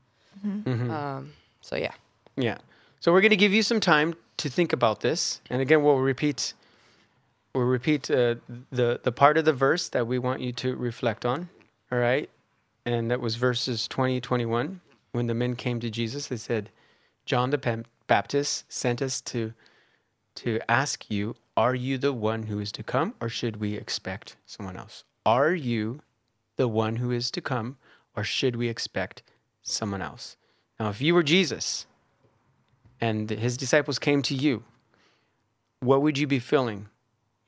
[0.44, 1.94] Um, so yeah,
[2.36, 2.58] Yeah.
[3.02, 6.00] So we're going to give you some time to think about this, and again, we'll
[6.00, 6.54] repeat.
[7.56, 8.36] We'll repeat uh,
[8.72, 11.50] the the part of the verse that we want you to reflect on.
[11.92, 12.30] All right,
[12.86, 14.82] and that was verses 20, 21.
[15.12, 16.70] When the men came to Jesus, they said,
[17.26, 19.54] "John the Baptist sent us to
[20.36, 24.38] to ask you, are you the one who is to come, or should we expect
[24.46, 25.04] someone else?
[25.26, 26.02] Are you
[26.56, 27.78] the one who is to come,
[28.16, 29.24] or should we expect
[29.62, 30.38] someone else?"
[30.80, 31.88] Now, if you were Jesus
[33.02, 34.64] and his disciples came to you,
[35.82, 36.88] what would you be feeling?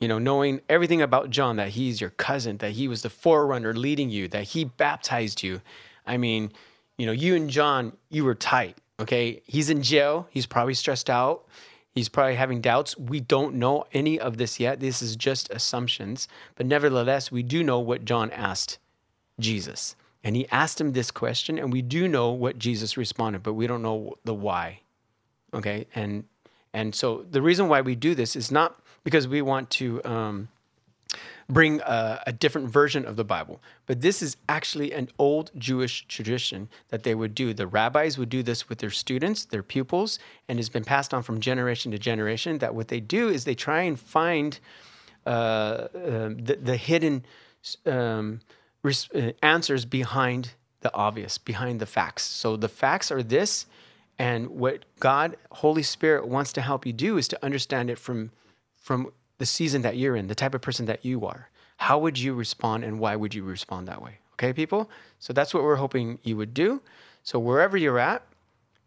[0.02, 3.74] You know, knowing everything about John, that he's your cousin, that he was the forerunner
[3.74, 5.62] leading you, that he baptized you.
[6.06, 6.52] I mean,
[6.98, 9.42] you know, you and John, you were tight, okay?
[9.46, 10.28] He's in jail.
[10.32, 11.46] He's probably stressed out.
[11.94, 12.98] He's probably having doubts.
[12.98, 14.80] We don't know any of this yet.
[14.80, 16.28] This is just assumptions.
[16.56, 18.80] But nevertheless, we do know what John asked
[19.40, 19.96] Jesus.
[20.24, 23.68] And he asked him this question, and we do know what Jesus responded, but we
[23.68, 24.82] don't know the why.
[25.54, 26.24] Okay, and
[26.74, 30.50] and so the reason why we do this is not because we want to um,
[31.50, 36.06] bring a, a different version of the Bible, but this is actually an old Jewish
[36.08, 37.54] tradition that they would do.
[37.54, 41.24] The rabbis would do this with their students, their pupils, and it's been passed on
[41.24, 42.60] from generation to generation.
[42.60, 44.60] That what they do is they try and find
[45.26, 47.26] uh, um, the, the hidden
[47.86, 48.42] um,
[48.84, 52.24] res- uh, answers behind the obvious, behind the facts.
[52.24, 53.66] So the facts are this,
[54.18, 58.32] and what God, Holy Spirit, wants to help you do is to understand it from
[58.82, 61.50] from the season that you're in, the type of person that you are.
[61.78, 64.18] How would you respond, and why would you respond that way?
[64.34, 64.90] Okay, people.
[65.20, 66.82] So that's what we're hoping you would do.
[67.24, 68.26] So wherever you're at,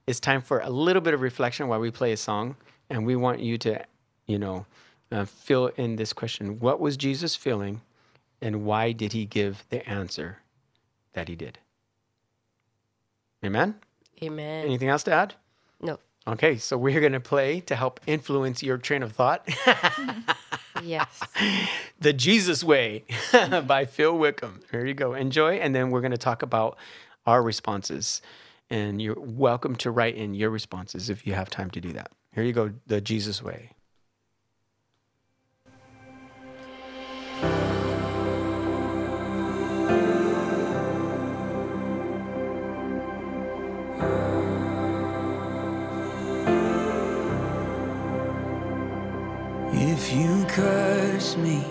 [0.07, 2.57] it's time for a little bit of reflection while we play a song,
[2.91, 3.85] and we want you to,
[4.27, 4.67] you know,
[5.11, 7.81] uh, fill in this question: What was Jesus feeling,
[8.41, 10.39] and why did he give the answer
[11.15, 11.59] that he did?
[13.45, 13.77] Amen.
[14.23, 14.65] amen.
[14.65, 15.35] Anything else to add?
[15.81, 19.47] No, Okay, so we're going to play to help influence your train of thought.
[20.83, 21.21] yes.
[22.01, 23.05] the Jesus Way
[23.67, 24.61] by Phil Wickham.
[24.73, 25.13] There you go.
[25.13, 25.57] Enjoy.
[25.57, 26.79] And then we're going to talk about
[27.27, 28.23] our responses.
[28.71, 32.11] And you're welcome to write in your responses if you have time to do that.
[32.35, 32.73] Here you go.
[32.87, 33.74] The Jesus Way.
[50.55, 51.65] Curse me,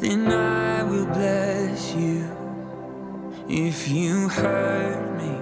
[0.00, 2.24] then I will bless you.
[3.50, 5.36] If you hurt me,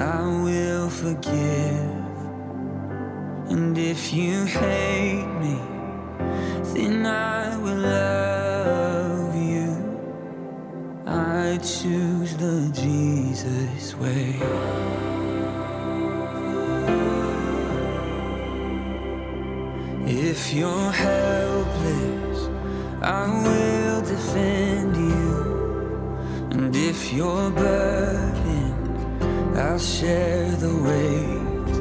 [0.00, 2.06] I will forgive.
[3.50, 5.58] And if you hate me,
[6.72, 9.68] then I will love you.
[11.06, 14.85] I choose the Jesus way.
[20.38, 22.40] If you're helpless,
[23.00, 25.34] I will defend you.
[26.50, 31.76] And if you're burdened, I'll share the weight.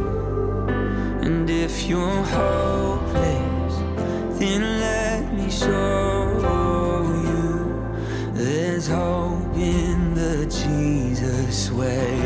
[1.27, 3.75] And if you're hopeless,
[4.39, 12.21] then let me show you there's hope in the Jesus way.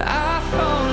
[0.00, 0.91] I follow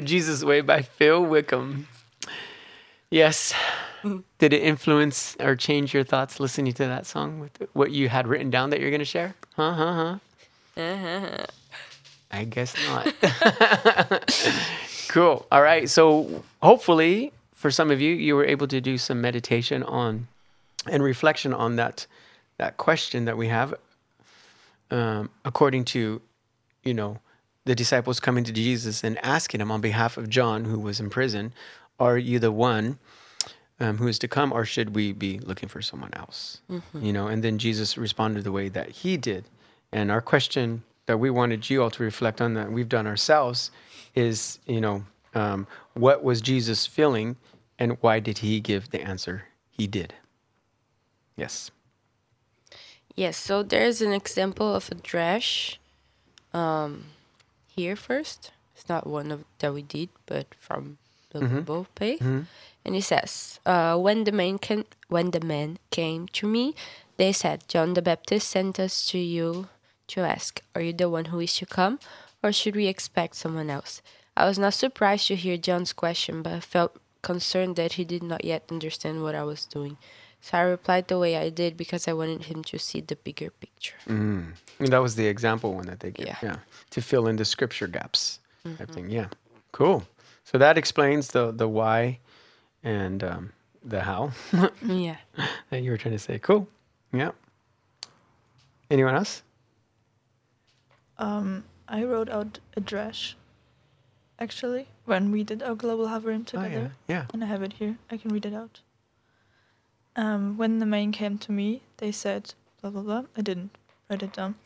[0.00, 1.86] The Jesus Way by Phil Wickham.
[3.10, 3.52] Yes.
[4.38, 8.26] Did it influence or change your thoughts listening to that song with what you had
[8.26, 9.34] written down that you're going to share?
[9.56, 10.18] Huh, huh,
[10.78, 11.46] huh?
[12.32, 13.14] I guess not.
[15.08, 15.44] cool.
[15.52, 15.86] All right.
[15.86, 20.28] So, hopefully, for some of you, you were able to do some meditation on
[20.86, 22.06] and reflection on that
[22.56, 23.74] that question that we have
[24.90, 26.22] um, according to
[26.84, 27.18] you know
[27.64, 31.10] the disciples coming to jesus and asking him on behalf of john who was in
[31.10, 31.52] prison
[31.98, 32.98] are you the one
[33.78, 36.60] um, who is to come or should we be looking for someone else?
[36.94, 39.44] You know and then jesus responded the way that he did.
[39.92, 43.70] And our question that we wanted you all to reflect on that we've done ourselves
[44.14, 47.36] is you know um, what was jesus feeling
[47.78, 50.14] and why did he give the answer he did?
[51.36, 51.70] Yes.
[53.16, 55.78] Yes, so there's an example of a drash
[56.52, 57.06] um,
[57.80, 58.52] here first.
[58.74, 60.98] It's not one of that we did, but from
[61.32, 62.20] the Bible page.
[62.84, 66.74] And it says, uh, when the man can, when the man came to me,
[67.16, 69.68] they said, John the Baptist sent us to you
[70.12, 71.98] to ask, Are you the one who is to come,
[72.42, 74.02] or should we expect someone else?
[74.36, 78.22] I was not surprised to hear John's question, but I felt concerned that he did
[78.22, 79.98] not yet understand what I was doing.
[80.42, 83.50] So I replied the way I did because I wanted him to see the bigger
[83.50, 83.96] picture.
[84.06, 86.26] And that was the example one that they gave.
[86.26, 86.36] Yeah.
[86.42, 86.56] Yeah.
[86.90, 88.40] To fill in the scripture gaps
[88.78, 89.10] type thing.
[89.10, 89.28] Yeah.
[89.72, 90.02] Cool.
[90.44, 92.18] So that explains the the why
[92.82, 93.52] and um,
[93.84, 94.32] the how
[94.82, 95.16] Yeah.
[95.70, 96.38] that you were trying to say.
[96.38, 96.66] Cool.
[97.12, 97.32] Yeah.
[98.90, 99.42] Anyone else?
[101.18, 103.34] Um, I wrote out a drash.
[104.38, 107.16] Actually, when we did our global Haverim Oh, together, yeah.
[107.16, 107.24] Yeah.
[107.34, 107.98] and I have it here.
[108.10, 108.80] I can read it out.
[110.16, 113.24] Um, when the main came to me, they said blah blah blah.
[113.36, 113.70] I didn't
[114.08, 114.56] write it down.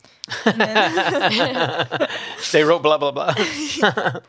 [0.45, 2.07] And then,
[2.51, 3.33] They wrote blah blah blah.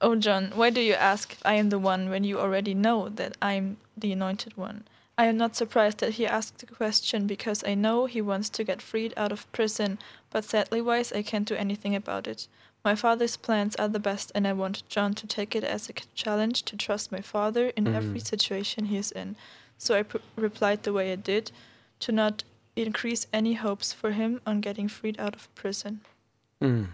[0.00, 3.08] oh John, why do you ask if I am the one when you already know
[3.10, 4.84] that I'm the anointed one?
[5.18, 8.64] I am not surprised that he asked the question because I know he wants to
[8.64, 9.98] get freed out of prison,
[10.30, 12.48] but sadly wise I can't do anything about it.
[12.82, 15.92] My father's plans are the best, and I want John to take it as a
[16.14, 19.36] challenge to trust my father in every situation he is in.
[19.80, 20.04] So I
[20.36, 21.52] replied the way I did,
[22.00, 22.44] to not
[22.76, 26.00] increase any hopes for him on getting freed out of prison.
[26.60, 26.88] Mm,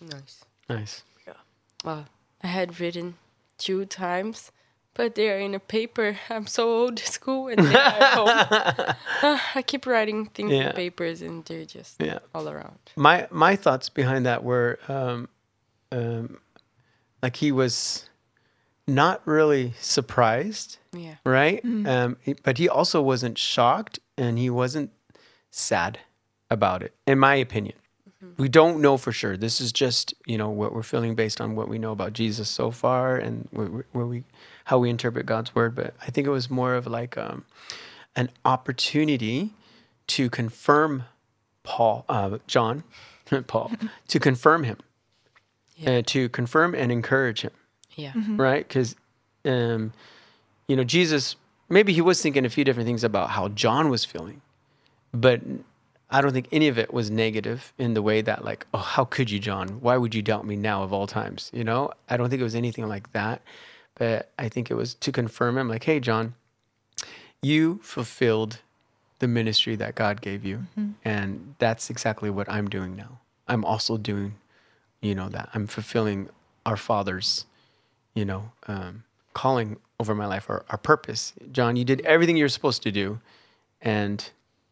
[0.00, 0.44] Nice.
[0.68, 1.02] nice.
[1.84, 2.04] Well,
[2.42, 3.14] I had written
[3.58, 4.52] two times,
[4.92, 6.18] but they are in a paper.
[6.30, 8.94] I'm so old school and they are home.
[9.22, 10.68] Ah, I keep writing things Yeah.
[10.70, 12.18] in papers and they're just Yeah.
[12.34, 12.78] all around.
[12.96, 15.28] My my thoughts behind that were um,
[15.90, 16.38] um,
[17.22, 18.10] like he was
[18.86, 21.16] not really surprised Yeah.
[21.24, 21.60] right?
[21.64, 24.90] Um, but he also wasn't shocked and he wasn't
[25.50, 25.98] sad
[26.50, 27.74] about it, in my opinion.
[28.38, 29.36] We don't know for sure.
[29.36, 32.48] This is just you know what we're feeling based on what we know about Jesus
[32.48, 34.24] so far and where, we- where we
[34.64, 35.74] how we interpret God's word.
[35.74, 37.44] But I think it was more of like um,
[38.16, 39.50] an opportunity
[40.08, 41.04] to confirm
[41.62, 42.84] Paul, uh, John,
[43.46, 43.70] Paul,
[44.08, 44.78] to confirm him,
[45.76, 45.90] Yeah.
[45.98, 47.52] uh, to confirm and encourage him
[47.96, 48.12] Yeah.
[48.36, 48.66] right?
[48.66, 48.94] Because,
[49.44, 49.92] um,
[50.68, 51.36] you know, Jesus
[51.68, 54.40] maybe he was thinking a few different things about how John was feeling,
[55.12, 55.40] but
[56.10, 59.04] I don't think any of it was negative in the way that like, oh, how
[59.04, 59.80] could you, John?
[59.80, 61.50] Why would you doubt me now of all times?
[61.52, 63.42] You know, I don't think it was anything like that,
[63.96, 66.34] but I think it was to confirm him, like, hey, John,
[67.42, 68.60] you fulfilled
[69.18, 70.66] the ministry that God gave you,
[71.04, 73.18] and that's exactly what I'm doing now.
[73.48, 74.34] I'm also doing,
[75.00, 76.28] you know, that I'm fulfilling
[76.66, 77.46] our Father's
[78.16, 81.34] you know, um, calling over my life or our purpose.
[81.52, 83.20] John, you did everything you're supposed to do,
[83.80, 84.28] and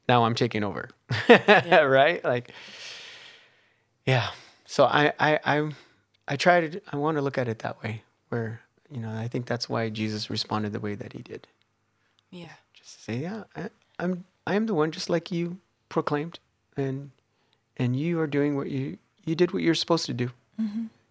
[0.09, 0.89] now I'm taking over.
[1.29, 2.25] right?
[2.25, 2.51] Like,
[4.07, 4.31] yeah.
[4.65, 5.71] So I, I, I,
[6.27, 6.81] I try to.
[6.91, 9.91] I want to look at it that way, where you know, I think that's why
[9.91, 11.47] Jesus responded the way that he did.
[12.31, 12.53] Yeah.
[12.73, 15.59] Just to say, yeah, I, I'm, I am the one, just like you
[15.91, 16.39] proclaimed,
[16.79, 17.11] and
[17.77, 20.31] and you are doing what you you did what you're supposed to do.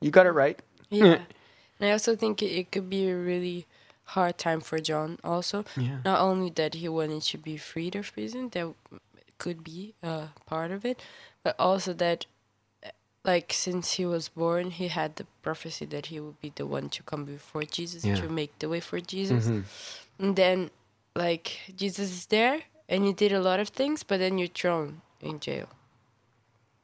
[0.02, 0.60] You got it right.
[0.90, 1.20] Yeah.
[1.80, 3.66] and I also think it, it could be a really
[4.06, 5.64] hard time for John also.
[5.78, 6.00] Yeah.
[6.06, 8.74] Not only that he wanted to be freed of prison, that
[9.38, 11.02] could be a part of it,
[11.44, 12.26] but also that
[13.26, 16.90] like since he was born, he had the prophecy that he would be the one
[16.90, 18.16] to come before Jesus Yeah.
[18.16, 19.48] to make the way for Jesus.
[19.48, 19.64] Mhm.
[20.20, 20.70] And then
[21.16, 25.02] like Jesus is there and you did a lot of things, but then you're thrown
[25.22, 25.70] in jail.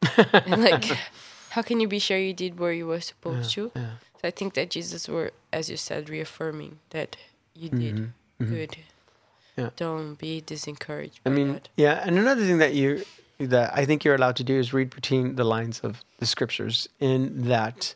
[0.34, 0.86] and like
[1.50, 3.72] how can you be sure you did what you were supposed to?
[4.20, 4.22] Yeah.
[4.22, 7.18] So I think that Jesus were, as you said, reaffirming that
[7.54, 7.96] you did
[8.40, 8.72] good.
[8.72, 9.62] Mm-hmm.
[9.62, 9.70] Yeah.
[9.76, 11.20] Don't be disencouraged.
[11.26, 11.70] I by mean, that.
[11.76, 13.04] yeah, and another thing that you
[13.40, 16.88] that I think you're allowed to do is read between the lines of the scriptures
[17.00, 17.96] in that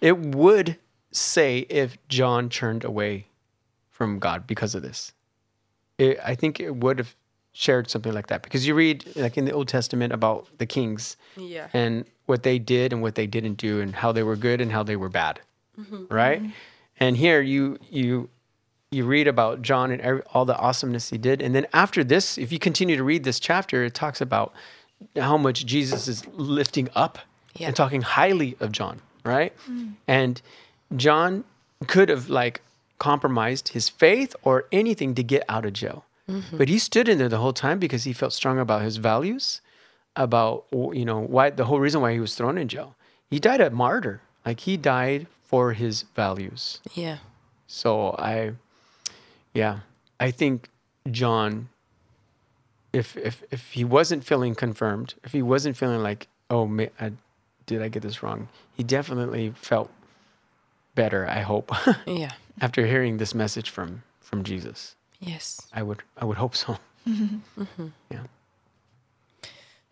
[0.00, 0.78] it would
[1.10, 3.26] say if John turned away
[3.90, 5.12] from God because of this.
[5.98, 7.14] It, I think it would have
[7.52, 11.16] shared something like that because you read like in the Old Testament about the kings
[11.36, 14.60] yeah, and what they did and what they didn't do and how they were good
[14.60, 15.40] and how they were bad
[15.78, 16.12] mm-hmm.
[16.12, 16.40] right?
[16.42, 16.50] Mm-hmm.
[16.98, 18.28] And here you you
[18.90, 21.42] you read about john and every, all the awesomeness he did.
[21.42, 24.52] And then after this if you continue to read this chapter it talks about
[25.16, 27.18] how much jesus is lifting up
[27.56, 27.68] Yeah.
[27.68, 29.52] and talking highly of john right?
[29.68, 29.94] Mm.
[30.06, 30.42] And
[30.96, 31.44] john
[31.86, 32.60] could have like
[32.98, 36.04] compromised his faith or anything to get out of jail.
[36.28, 36.56] Mm-hmm.
[36.56, 39.60] But he stood in there the whole time because he felt strong about his values
[40.16, 42.94] about you know why the whole reason why he was thrown in jail.
[43.30, 44.20] He died a martyr.
[44.44, 46.80] Like he died for his values.
[46.94, 47.18] yeah,
[47.66, 48.52] So I
[49.54, 49.80] yeah,
[50.20, 50.68] I think
[51.10, 51.68] John
[52.92, 57.12] if if if he wasn't feeling confirmed, if he wasn't feeling like, oh, ma I,
[57.66, 58.48] did I get this wrong?
[58.76, 59.90] He definitely felt
[60.94, 61.26] better.
[61.26, 61.70] I hope
[62.06, 62.32] Yeah.
[62.60, 64.94] after hearing this message from from Jesus.
[65.20, 65.62] Yes.
[65.72, 66.76] I would I would hope so.
[67.08, 67.86] Mm-hmm.
[68.10, 68.24] Yeah.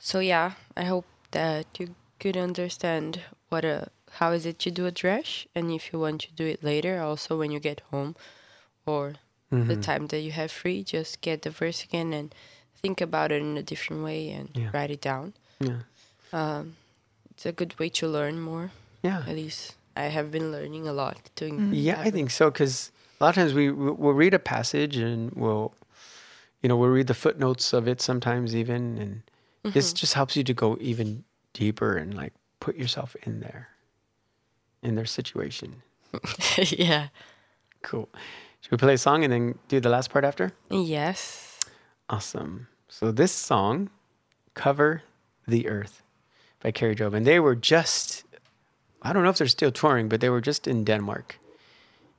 [0.01, 3.21] So yeah, I hope that you could understand
[3.51, 3.89] what a
[4.19, 7.01] how is it to do a drash, and if you want to do it later,
[7.01, 8.17] also when you get home,
[8.87, 9.15] or
[9.51, 9.83] the Mhm.
[9.83, 12.35] time that you have free, just get the verse again and
[12.83, 14.71] think about it in a different way and Yeah.
[14.73, 15.35] write it down.
[15.61, 15.83] Yeah.
[16.33, 16.77] Um,
[17.31, 18.71] it's a good way to learn more.
[19.03, 19.23] Yeah.
[19.29, 21.73] At least I have been learning a lot doing.
[21.75, 22.91] Yeah, I think so because
[23.21, 25.73] a lot of times we we- we'll read a passage and we'll,
[26.63, 29.23] you know, we'll read the footnotes of it sometimes even, and
[29.63, 29.97] this mm-hmm.
[29.97, 33.69] just helps you to go even deeper and like put yourself in there,
[34.83, 35.83] in their situation.
[36.59, 37.09] yeah.
[37.83, 38.09] Cool.
[38.61, 40.53] Should we play a song and then do the last part after?
[40.71, 41.59] Yes.
[42.09, 42.69] Awesome.
[42.89, 43.91] So this song,
[44.55, 45.03] "Cover
[45.47, 46.03] the Earth"
[46.61, 48.25] by Kari Jobe, and they were just,
[49.03, 51.39] I don't know if they're still touring, but they were just in Denmark,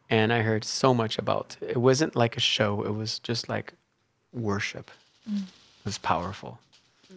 [0.10, 1.58] and I heard so much about.
[1.62, 3.74] It wasn't like a show; it was just like
[4.34, 4.90] worship.
[5.30, 5.44] Mm.
[5.44, 6.60] It was powerful.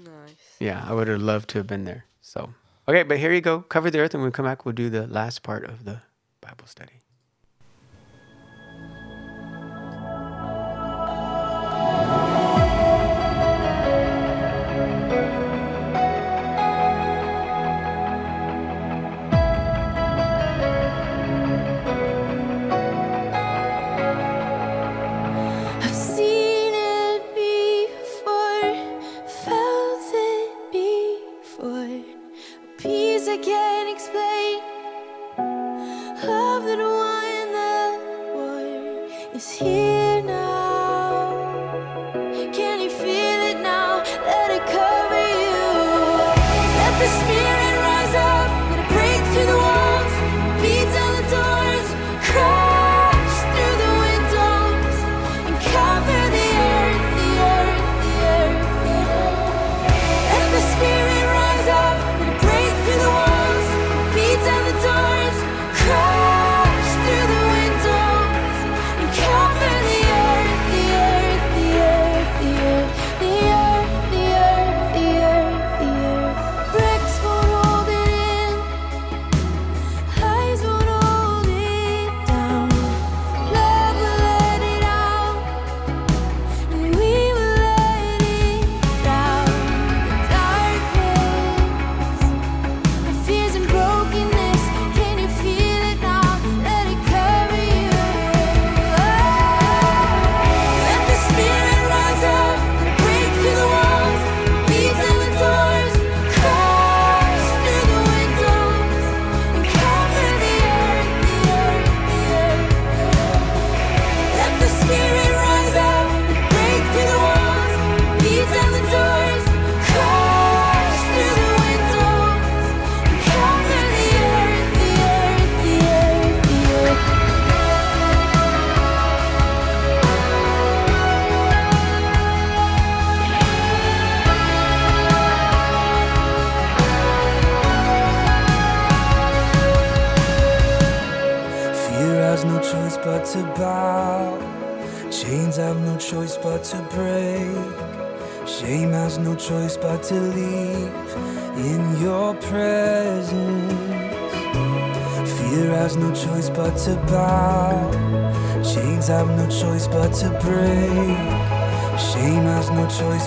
[0.02, 0.56] Nice.
[0.58, 2.04] Yeah, I would have loved to have been there.
[2.20, 2.54] So,
[2.88, 3.60] okay, but here you go.
[3.60, 6.00] Cover the earth, and when we come back, we'll do the last part of the
[6.40, 7.03] Bible study.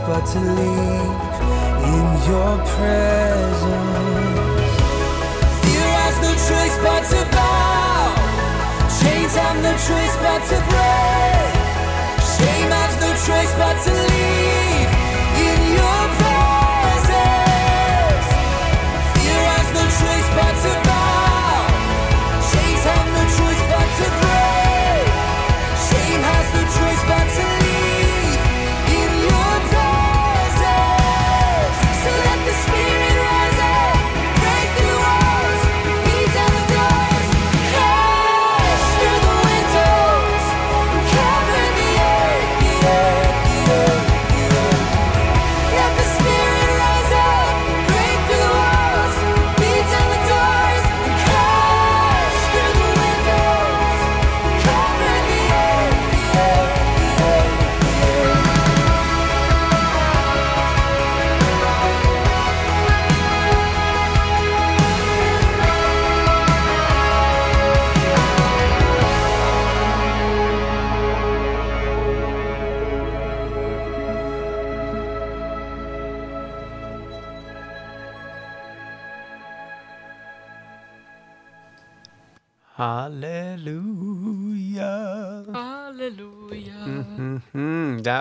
[0.08, 1.20] But to leave
[1.84, 3.68] in your presence.
[5.62, 8.16] Fear has no choice but to bow.
[9.00, 11.52] Chains have no choice but to break.
[12.24, 14.07] Shame has no choice but to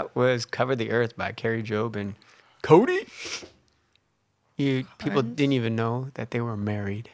[0.06, 2.14] That was Cover the Earth by Kari Jobe and
[2.62, 3.08] Cody.
[4.56, 7.10] You people didn't even know that they were married.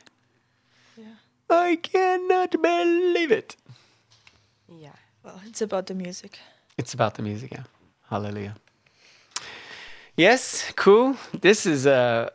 [0.99, 1.15] Yeah.
[1.49, 3.57] I cannot believe it.
[4.69, 4.93] Yeah.
[5.25, 6.39] Well, it's about the music.
[6.77, 7.63] It's about the music, yeah.
[8.11, 8.57] Hallelujah.
[10.15, 11.17] Yes, cool.
[11.41, 12.29] This is uh,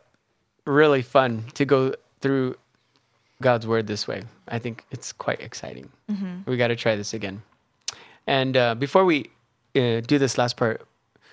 [0.66, 2.56] really fun to go through
[3.40, 4.22] God's word this way.
[4.48, 5.88] I think it's quite exciting.
[6.46, 7.42] We got to try this again.
[8.26, 9.30] And uh, before we
[9.76, 10.86] uh, do this last part,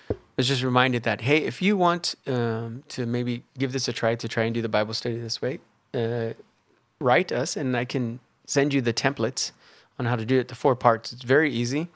[0.10, 3.94] I was just reminded that hey, if you want um, to maybe give this a
[3.94, 5.60] try to try and do the Bible study this way,
[5.94, 6.34] uh,
[7.00, 9.52] write us and I can send you the templates
[9.98, 10.48] on how to do it.
[10.50, 11.14] The four parts.
[11.14, 11.88] It's very easy,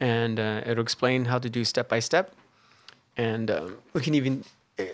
[0.00, 2.32] and uh, it'll explain how to do step by step.
[3.16, 4.44] And um, we can even
[4.78, 4.84] uh,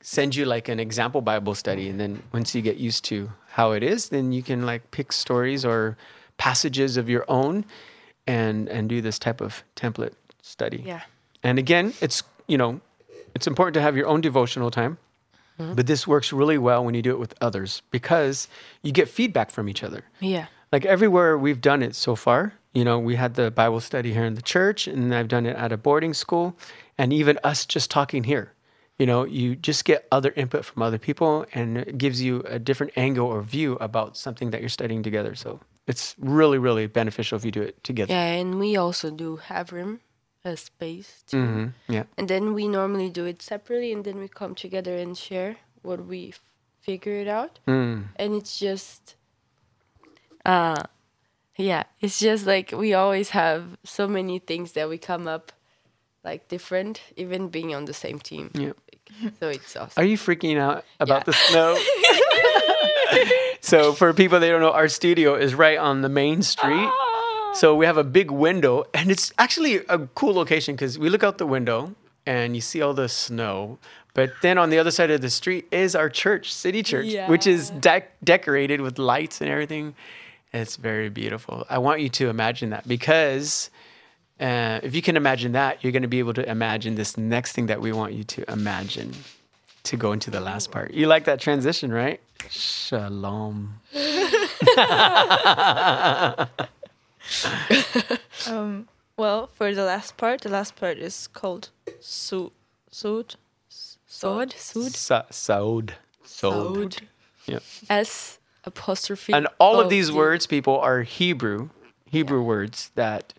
[0.00, 3.72] send you like an example Bible study, and then once you get used to how
[3.72, 5.96] it is, then you can like pick stories or
[6.38, 7.64] passages of your own,
[8.26, 10.14] and and do this type of template
[10.50, 10.82] study.
[10.84, 11.02] Yeah.
[11.42, 12.80] And again, it's you know,
[13.34, 14.98] it's important to have your own devotional time.
[15.58, 15.74] Mm-hmm.
[15.74, 18.48] But this works really well when you do it with others because
[18.82, 20.04] you get feedback from each other.
[20.20, 20.46] Yeah.
[20.72, 24.24] Like everywhere we've done it so far, you know, we had the Bible study here
[24.24, 26.56] in the church, and I've done it at a boarding school,
[26.96, 28.52] and even us just talking here.
[28.98, 32.58] You know, you just get other input from other people, and it gives you a
[32.58, 35.34] different angle or view about something that you're studying together.
[35.34, 38.12] So it's really, really beneficial if you do it together.
[38.12, 40.00] Yeah, and we also do have room,
[40.44, 41.44] a space too.
[41.44, 42.04] hmm Yeah.
[42.16, 46.06] And then we normally do it separately, and then we come together and share what
[46.06, 46.40] we f-
[46.80, 47.58] figured out.
[47.66, 48.04] Mm.
[48.16, 49.16] And it's just,
[50.46, 50.82] uh,
[51.56, 55.52] yeah, it's just like we always have so many things that we come up
[56.24, 58.50] like different, even being on the same team.
[58.54, 58.72] Yeah.
[59.40, 60.00] So it's awesome.
[60.02, 61.24] Are you freaking out about Yeah.
[61.24, 61.76] the snow?
[63.60, 66.88] so for people that don't know, our studio is right on the main street.
[67.52, 71.24] So we have a big window, and it's actually a cool location because we look
[71.24, 71.94] out the window
[72.24, 73.78] and you see all the snow.
[74.14, 77.46] But then on the other side of the street is our church, City Church, which
[77.46, 79.94] is dec decorated with lights and everything.
[80.52, 81.66] It's very beautiful.
[81.68, 83.70] I want you to imagine that because
[84.40, 87.52] uh, if you can imagine that, you're going to be able to imagine this next
[87.52, 89.12] thing that we want you to imagine
[89.84, 90.92] to go into the last part.
[90.92, 92.20] You like that transition, right?
[92.48, 93.80] Shalom.
[98.46, 102.52] Um, well, for the last part, the last part is called su-
[102.90, 103.36] Sud.
[104.06, 105.90] Sword, Sud, Sa- Saud.
[106.26, 107.00] Saud.
[107.46, 107.62] Yep.
[107.88, 109.32] S apostrophe.
[109.32, 111.68] And all of these words, people, are Hebrew,
[112.06, 113.32] Hebrew words that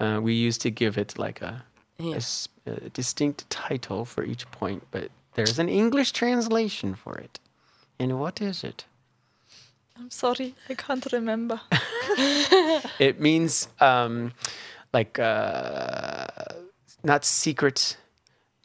[0.00, 1.64] uh, we use to give it like a,
[1.98, 2.16] a Yeah.
[2.16, 4.84] s- a distinct title for each point.
[4.90, 7.38] But there's an English translation for it.
[7.98, 8.86] And what is it?
[9.98, 11.60] I'm sorry, I can't remember.
[12.98, 14.32] It means um,
[14.92, 16.26] like uh,
[17.02, 17.96] not secret,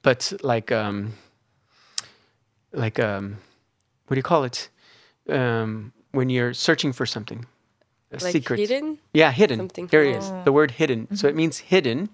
[0.04, 1.14] but like um,
[2.72, 3.38] like um,
[4.08, 4.70] what do you call it?
[5.30, 7.46] Um, when you're searching for something,
[8.12, 8.60] a like secret.
[8.60, 8.98] hidden.
[9.14, 9.58] Yeah, hidden.
[9.60, 10.26] Something there it is.
[10.26, 10.44] hidden.
[10.44, 11.16] The word hidden.
[11.16, 12.10] So it means hidden,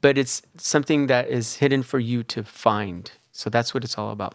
[0.00, 3.10] but it's something that is hidden for you to find.
[3.32, 4.34] So that's what it's all about.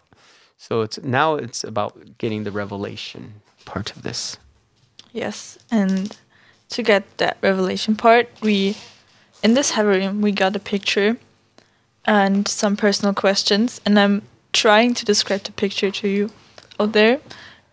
[0.56, 4.38] So it's now it's about getting the revelation part of this.
[5.12, 6.16] Yes, and
[6.70, 8.76] to get that revelation part, we
[9.42, 11.16] in this room we got a picture
[12.04, 16.30] and some personal questions, and I'm trying to describe the picture to you
[16.80, 17.20] out there,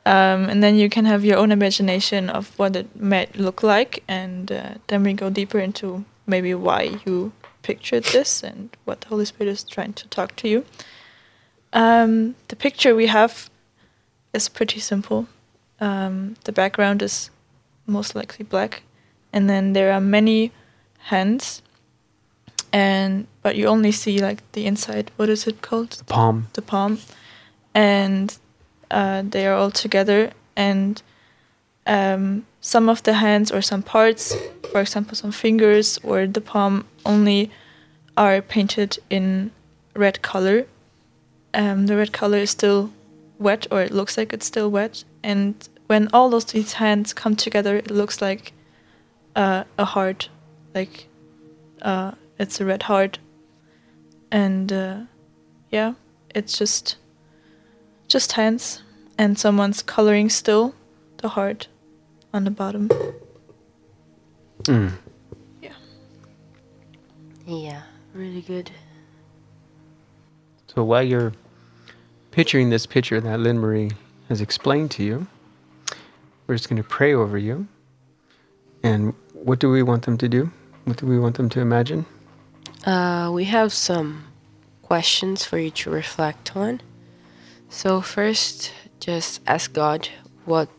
[0.05, 4.03] um, and then you can have your own imagination of what it might look like,
[4.07, 7.31] and uh, then we go deeper into maybe why you
[7.61, 10.65] pictured this and what the Holy Spirit is trying to talk to you.
[11.73, 13.49] Um, the picture we have
[14.33, 15.27] is pretty simple.
[15.80, 17.30] Um, the background is
[17.86, 18.84] most likely black,
[19.34, 20.51] and then there are many
[20.97, 21.61] hands,
[22.71, 25.11] and but you only see like the inside.
[25.17, 25.91] What is it called?
[25.91, 26.47] The palm.
[26.53, 26.99] The palm,
[27.73, 28.38] and
[28.89, 31.01] uh, they are all together, and
[31.86, 34.36] um, some of the hands or some parts,
[34.71, 37.51] for example, some fingers or the palm, only
[38.17, 39.51] are painted in
[39.93, 40.65] red color.
[41.53, 42.91] Um, the red color is still
[43.38, 47.36] wet, or it looks like it's still wet, and when all those these hands come
[47.36, 48.53] together, it looks like
[49.36, 50.30] uh, a heart,
[50.76, 51.07] like
[51.82, 53.17] uh, it's a red heart,
[54.32, 54.99] and uh,
[55.71, 55.93] yeah,
[56.36, 56.97] it's just
[58.07, 58.84] just hands,
[59.17, 60.76] and someone's coloring still
[61.17, 61.67] the heart
[62.32, 62.89] on the bottom.
[64.63, 64.91] Mm.
[67.47, 68.71] Yeah, really good.
[70.67, 71.32] So while you're
[72.32, 73.91] picturing this picture that Lynn Marie
[74.30, 75.28] has explained to you,
[76.47, 77.67] we're just going to pray over you.
[78.84, 80.51] And what do we want them to do?
[80.86, 82.05] What do we want them to imagine?
[82.86, 84.26] Uh, we have some
[84.84, 86.82] questions for you to reflect on.
[87.69, 90.09] So first, just ask God
[90.45, 90.69] what.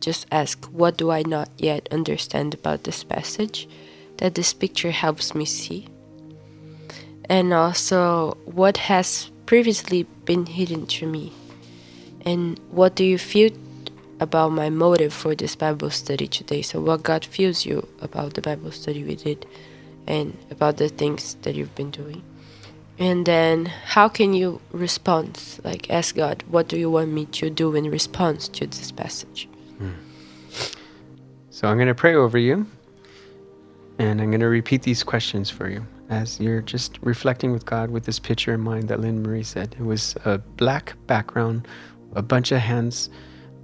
[0.00, 3.68] Just ask, what do I not yet understand about this passage
[4.16, 5.88] that this picture helps me see?
[7.28, 11.34] And also, what has previously been hidden to me?
[12.24, 13.50] And what do you feel
[14.20, 16.62] about my motive for this Bible study today?
[16.62, 19.46] So, what God feels you about the Bible study we did
[20.06, 22.22] and about the things that you've been doing?
[22.98, 25.60] And then, how can you respond?
[25.64, 29.48] Like, ask God, what do you want me to do in response to this passage?
[29.78, 29.92] Hmm.
[31.50, 32.66] So I'm going to pray over you
[33.98, 37.90] and I'm going to repeat these questions for you as you're just reflecting with God
[37.90, 39.76] with this picture in mind that Lynn Marie said.
[39.78, 41.68] It was a black background,
[42.14, 43.10] a bunch of hands,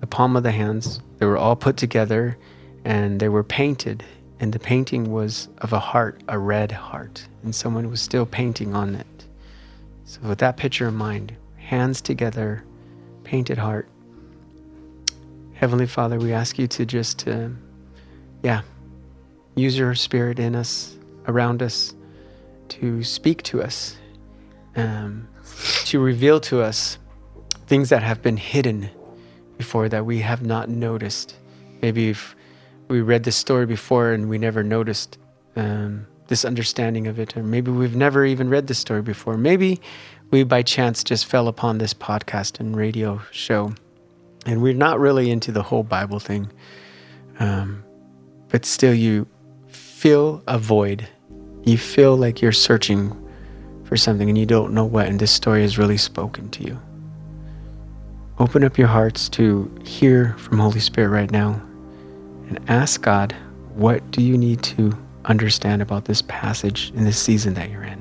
[0.00, 1.00] the palm of the hands.
[1.18, 2.36] They were all put together
[2.84, 4.04] and they were painted.
[4.38, 7.26] And the painting was of a heart, a red heart.
[7.42, 9.06] And someone was still painting on it.
[10.04, 12.64] So, with that picture in mind, hands together,
[13.24, 13.88] painted heart.
[15.54, 17.48] Heavenly Father, we ask you to just, uh,
[18.42, 18.62] yeah,
[19.56, 21.94] use your spirit in us, around us,
[22.68, 23.96] to speak to us,
[24.76, 25.26] um,
[25.86, 26.98] to reveal to us
[27.66, 28.90] things that have been hidden
[29.58, 31.36] before that we have not noticed.
[31.82, 32.36] Maybe if
[32.88, 35.18] we read this story before and we never noticed
[35.56, 39.36] um, this understanding of it, or maybe we've never even read this story before.
[39.36, 39.80] Maybe
[40.30, 43.74] we by chance just fell upon this podcast and radio show,
[44.44, 46.50] and we're not really into the whole Bible thing.
[47.38, 47.84] Um,
[48.48, 49.26] but still, you
[49.68, 51.08] feel a void.
[51.64, 53.12] You feel like you're searching
[53.84, 56.80] for something and you don't know what, and this story has really spoken to you.
[58.38, 61.58] Open up your hearts to hear from Holy Spirit right now
[62.48, 63.34] and ask God,
[63.74, 64.92] what do you need to
[65.24, 67.98] understand about this passage in this season that you're in?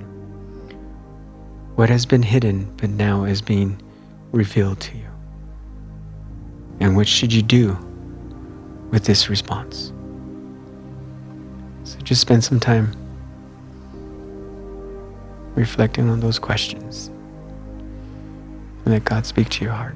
[1.76, 3.82] What has been hidden but now is being
[4.34, 5.08] revealed to you?
[6.82, 7.78] And what should you do
[8.92, 9.94] with this response?
[11.86, 12.92] So just spend some time
[15.56, 17.08] reflecting on those questions
[18.84, 19.96] and let God speak to your heart.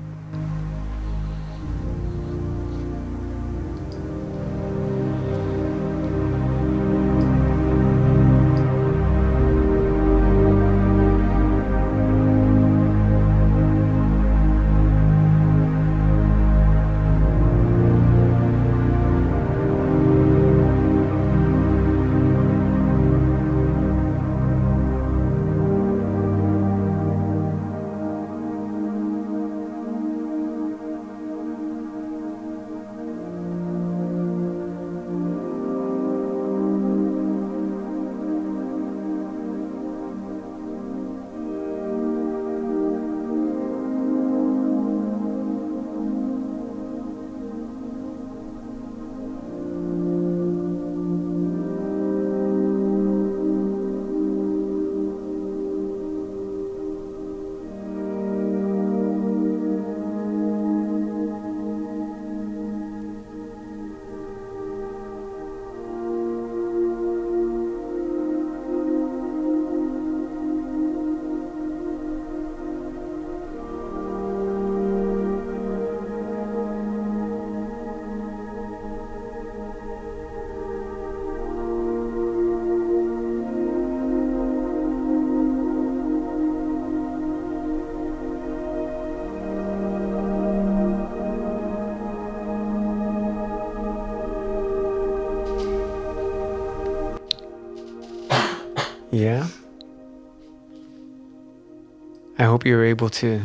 [102.60, 103.44] Hope you're able to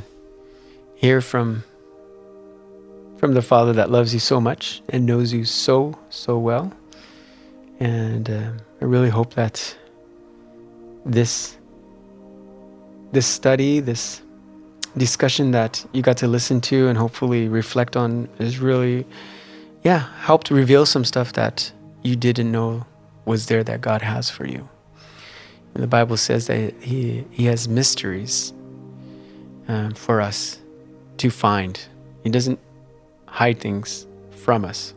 [0.96, 1.62] hear from
[3.16, 6.72] from the Father that loves you so much and knows you so so well.
[7.78, 8.50] And uh,
[8.80, 9.78] I really hope that
[11.06, 11.56] this
[13.12, 14.20] this study, this
[14.96, 19.06] discussion that you got to listen to and hopefully reflect on is really
[19.84, 21.70] yeah, helped reveal some stuff that
[22.02, 22.84] you didn't know
[23.26, 24.68] was there that God has for you.
[25.72, 28.52] And the Bible says that He He has mysteries
[29.68, 30.60] um, for us
[31.18, 31.80] to find.
[32.22, 32.58] He doesn't
[33.26, 34.94] hide things from us,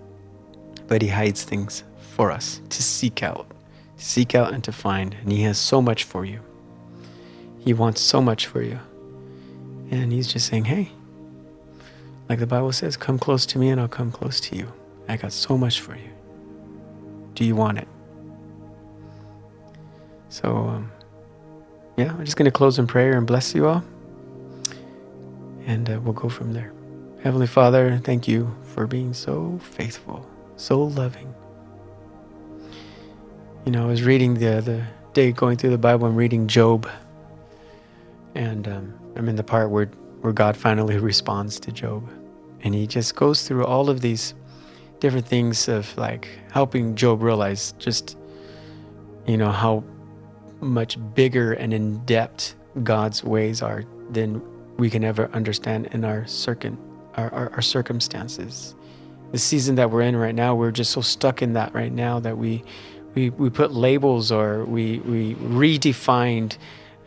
[0.88, 1.84] but He hides things
[2.16, 3.48] for us to seek out,
[3.98, 5.16] seek out and to find.
[5.22, 6.42] And He has so much for you.
[7.60, 8.80] He wants so much for you,
[9.92, 10.92] and He's just saying, "Hey."
[12.30, 14.72] Like the Bible says, come close to me and I'll come close to you.
[15.08, 16.10] I got so much for you.
[17.36, 17.88] Do you want it?
[20.30, 20.92] So, um,
[21.96, 23.84] yeah, I'm just going to close in prayer and bless you all.
[25.68, 26.72] And uh, we'll go from there.
[27.22, 31.34] Heavenly Father, thank you for being so faithful, so loving.
[33.66, 36.90] You know, I was reading the other day, going through the Bible, I'm reading Job.
[38.34, 39.88] And um, I'm in the part where,
[40.22, 42.10] where God finally responds to Job.
[42.62, 44.36] And he just goes through all of these
[45.02, 48.18] different things of like helping Job realize just,
[49.26, 49.84] you know, how
[50.62, 54.42] much bigger and in depth God's ways are than
[54.78, 56.78] we can ever understand in our circum
[57.16, 58.76] our, our, our circumstances.
[59.32, 62.20] The season that we're in right now, we're just so stuck in that right now
[62.20, 62.64] that we
[63.16, 66.58] we, we put labels or we we redefined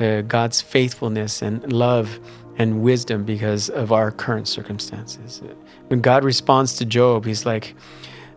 [0.01, 2.19] uh, God's faithfulness and love
[2.57, 5.41] and wisdom because of our current circumstances.
[5.89, 7.75] When God responds to Job, He's like,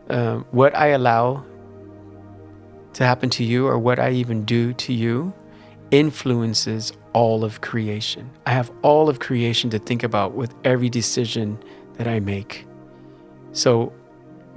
[0.10, 1.44] uh, "What I allow
[2.94, 5.34] to happen to you, or what I even do to you,
[5.90, 8.30] influences all of creation.
[8.46, 11.64] I have all of creation to think about with every decision
[11.96, 12.66] that I make.
[13.52, 13.94] So,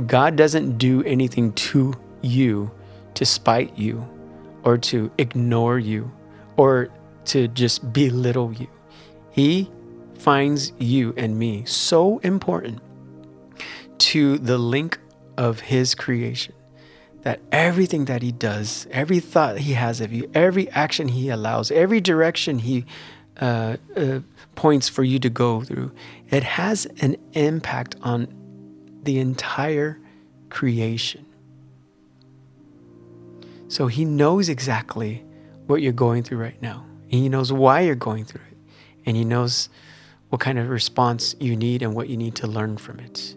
[0.07, 2.71] God doesn't do anything to you
[3.15, 4.07] to spite you
[4.63, 6.11] or to ignore you
[6.57, 6.89] or
[7.27, 8.67] to just belittle you.
[9.31, 9.71] He
[10.19, 12.81] finds you and me so important
[13.99, 14.99] to the link
[15.37, 16.55] of His creation
[17.27, 21.73] that everything that He does, every thought He has of you, every action He allows,
[21.73, 22.85] every direction He
[23.41, 24.21] uh, uh,
[24.55, 25.91] points for you to go through,
[26.31, 28.29] it has an impact on
[29.03, 29.99] the entire
[30.51, 31.27] creation.
[33.67, 35.25] So He knows exactly
[35.67, 36.87] what you're going through right now.
[37.09, 38.57] He knows why you're going through it.
[39.05, 39.69] And He knows
[40.29, 43.35] what kind of response you need and what you need to learn from it.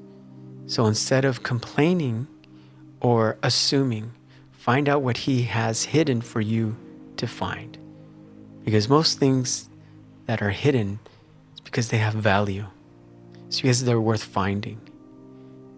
[0.68, 2.28] So instead of complaining
[3.02, 4.12] or assuming,
[4.52, 6.76] find out what He has hidden for you
[7.18, 7.78] to find.
[8.64, 9.70] Because most things
[10.26, 11.00] that are hidden
[11.54, 12.66] is because they have value,
[13.48, 14.80] it's because they're worth finding.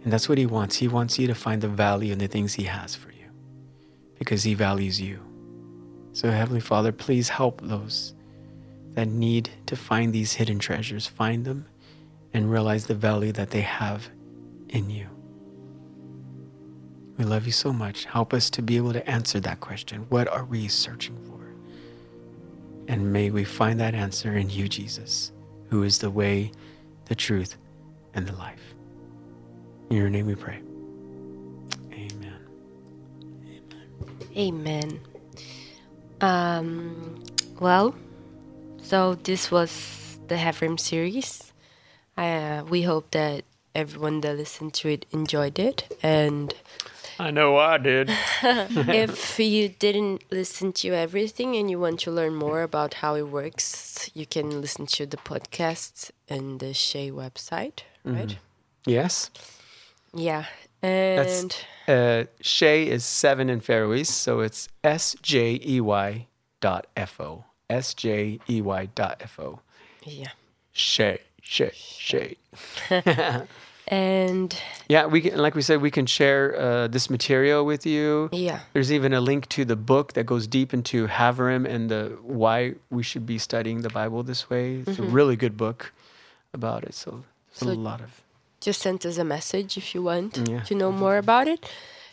[0.03, 0.78] And that's what He wants.
[0.78, 3.30] He wants you to find the value in the things He has for you
[4.17, 5.19] because He values you.
[6.13, 8.13] So, Heavenly Father, please help those
[8.93, 11.65] that need to find these hidden treasures, find them
[12.34, 14.09] and realize the value that they have
[14.69, 15.07] in you.
[17.22, 18.05] We love you so much.
[18.05, 20.07] Help us to be able to answer that question.
[20.09, 21.53] What are we searching for?
[22.91, 25.32] And may we find that answer in you, Jesus,
[25.69, 26.51] who is the way,
[27.05, 27.57] the truth,
[28.15, 28.74] and the life.
[29.91, 30.63] In your name we pray.
[31.93, 32.39] Amen.
[34.36, 34.99] Amen.
[36.22, 37.24] Um,
[37.59, 37.93] well,
[38.82, 41.53] so this was the Haverim series.
[42.17, 43.43] Uh, we hope that
[43.76, 45.95] everyone that listened to it enjoyed it.
[46.01, 46.51] And
[47.22, 48.09] I know I did.
[48.43, 53.28] if you didn't listen to everything and you want to learn more about how it
[53.30, 58.38] works, you can listen to the podcast and the Shea website, right?
[58.86, 59.30] yes.
[60.13, 60.45] Yeah.
[60.82, 61.55] And
[61.88, 66.28] Uh, Shay is seven in Faroese, so it's S J E Y
[66.59, 67.43] dot F O.
[67.69, 69.59] S J E Y dot F O.
[70.03, 70.32] yeah.
[70.74, 72.38] Shay, Shay, Shay.
[73.88, 74.55] And
[74.88, 78.29] Yeah, we can, like we said, we can share uh, this material with you.
[78.32, 78.59] yeah.
[78.73, 82.75] There's even a link to the book that goes deep into Haverim and the why
[82.89, 84.84] we should be studying the Bible this way.
[84.88, 85.91] It's a really good book
[86.53, 86.93] about it.
[86.93, 87.23] So
[87.59, 88.21] there's a lot of
[88.61, 90.61] just send us a message if you want Yeah.
[90.63, 91.65] to know more about it.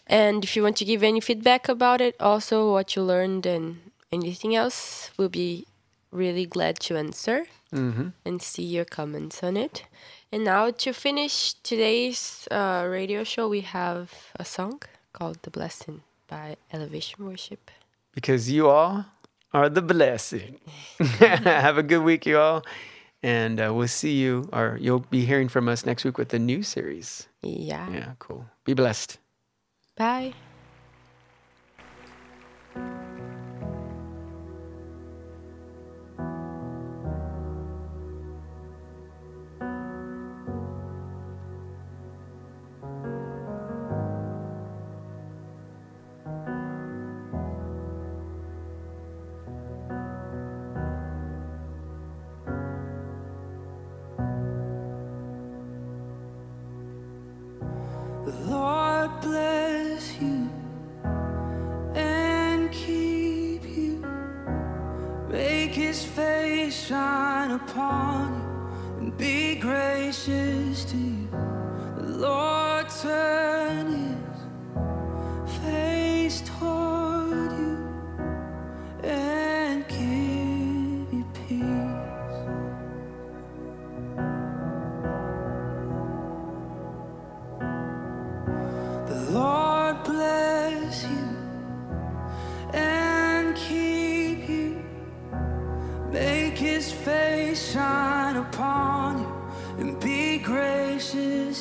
[0.06, 3.76] And if you want to give any feedback about it, also what you learned and
[4.10, 5.66] anything else, we'll be
[6.10, 8.12] really glad to answer Mhm.
[8.24, 9.84] and see your comments on it.
[10.30, 16.02] And now to finish today's uh, radio show, we have a song called The Blessing
[16.28, 17.70] by Elevation Worship.
[18.12, 19.06] because you all
[19.54, 20.60] are the blessing.
[20.98, 22.62] Have a good week, you all.
[23.22, 26.38] And uh, we'll see you, or you'll be hearing from us next week with the
[26.38, 27.26] new series.
[27.42, 27.90] Yeah.
[27.90, 28.44] Yeah, cool.
[28.64, 29.18] Be blessed.
[29.96, 30.34] Bye.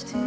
[0.03, 0.26] To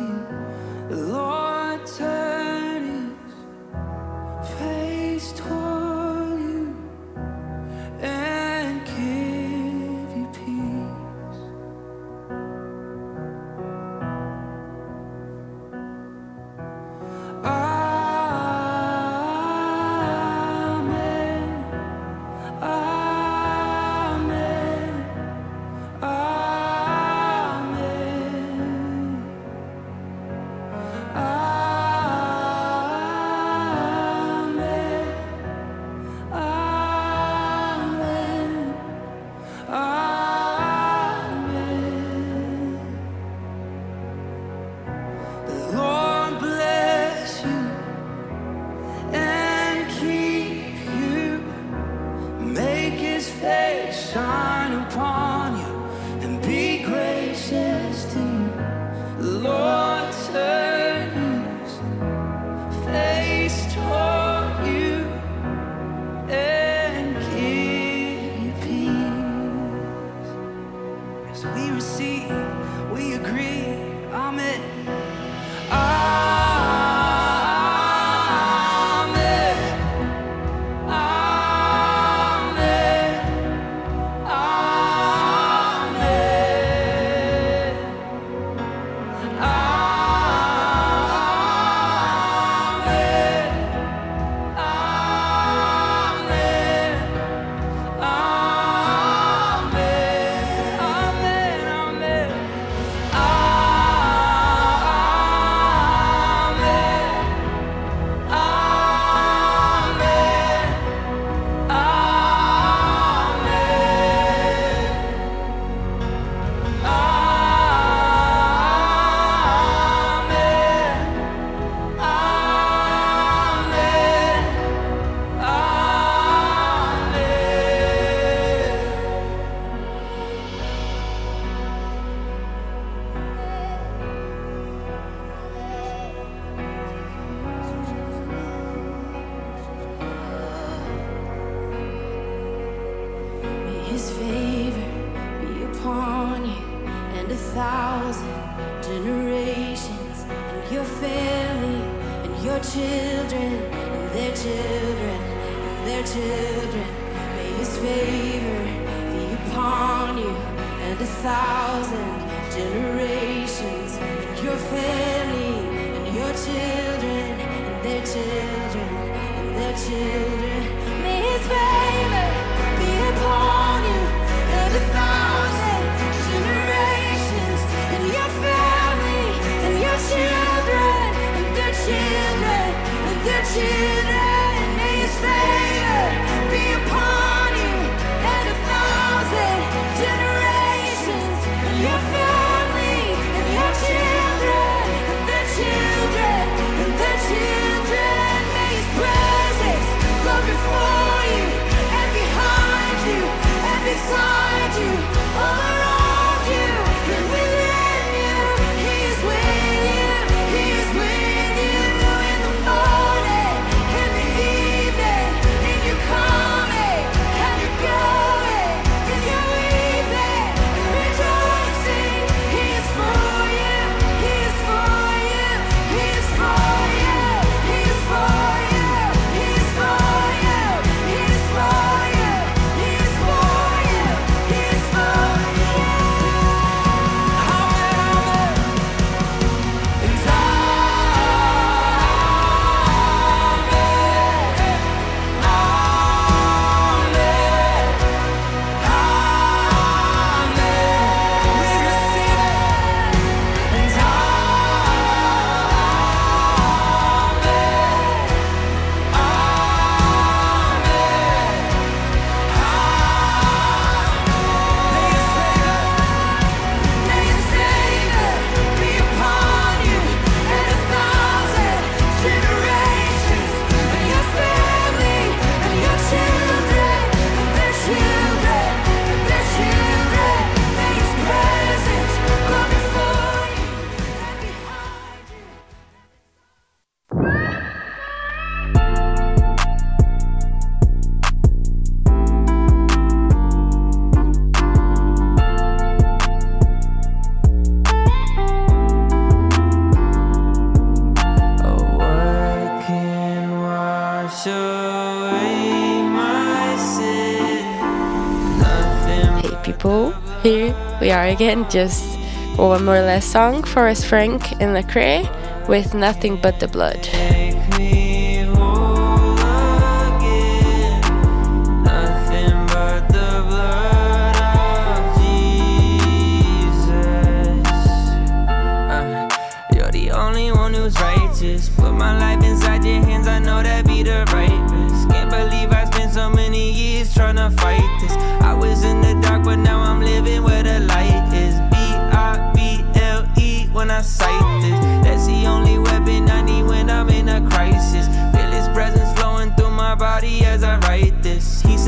[311.41, 312.18] again just
[312.59, 315.24] one more less song, for us, Frank and Lecrae
[315.68, 317.09] with Nothing But the Blood.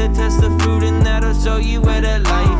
[0.02, 2.51] to test the food and that'll show you where the light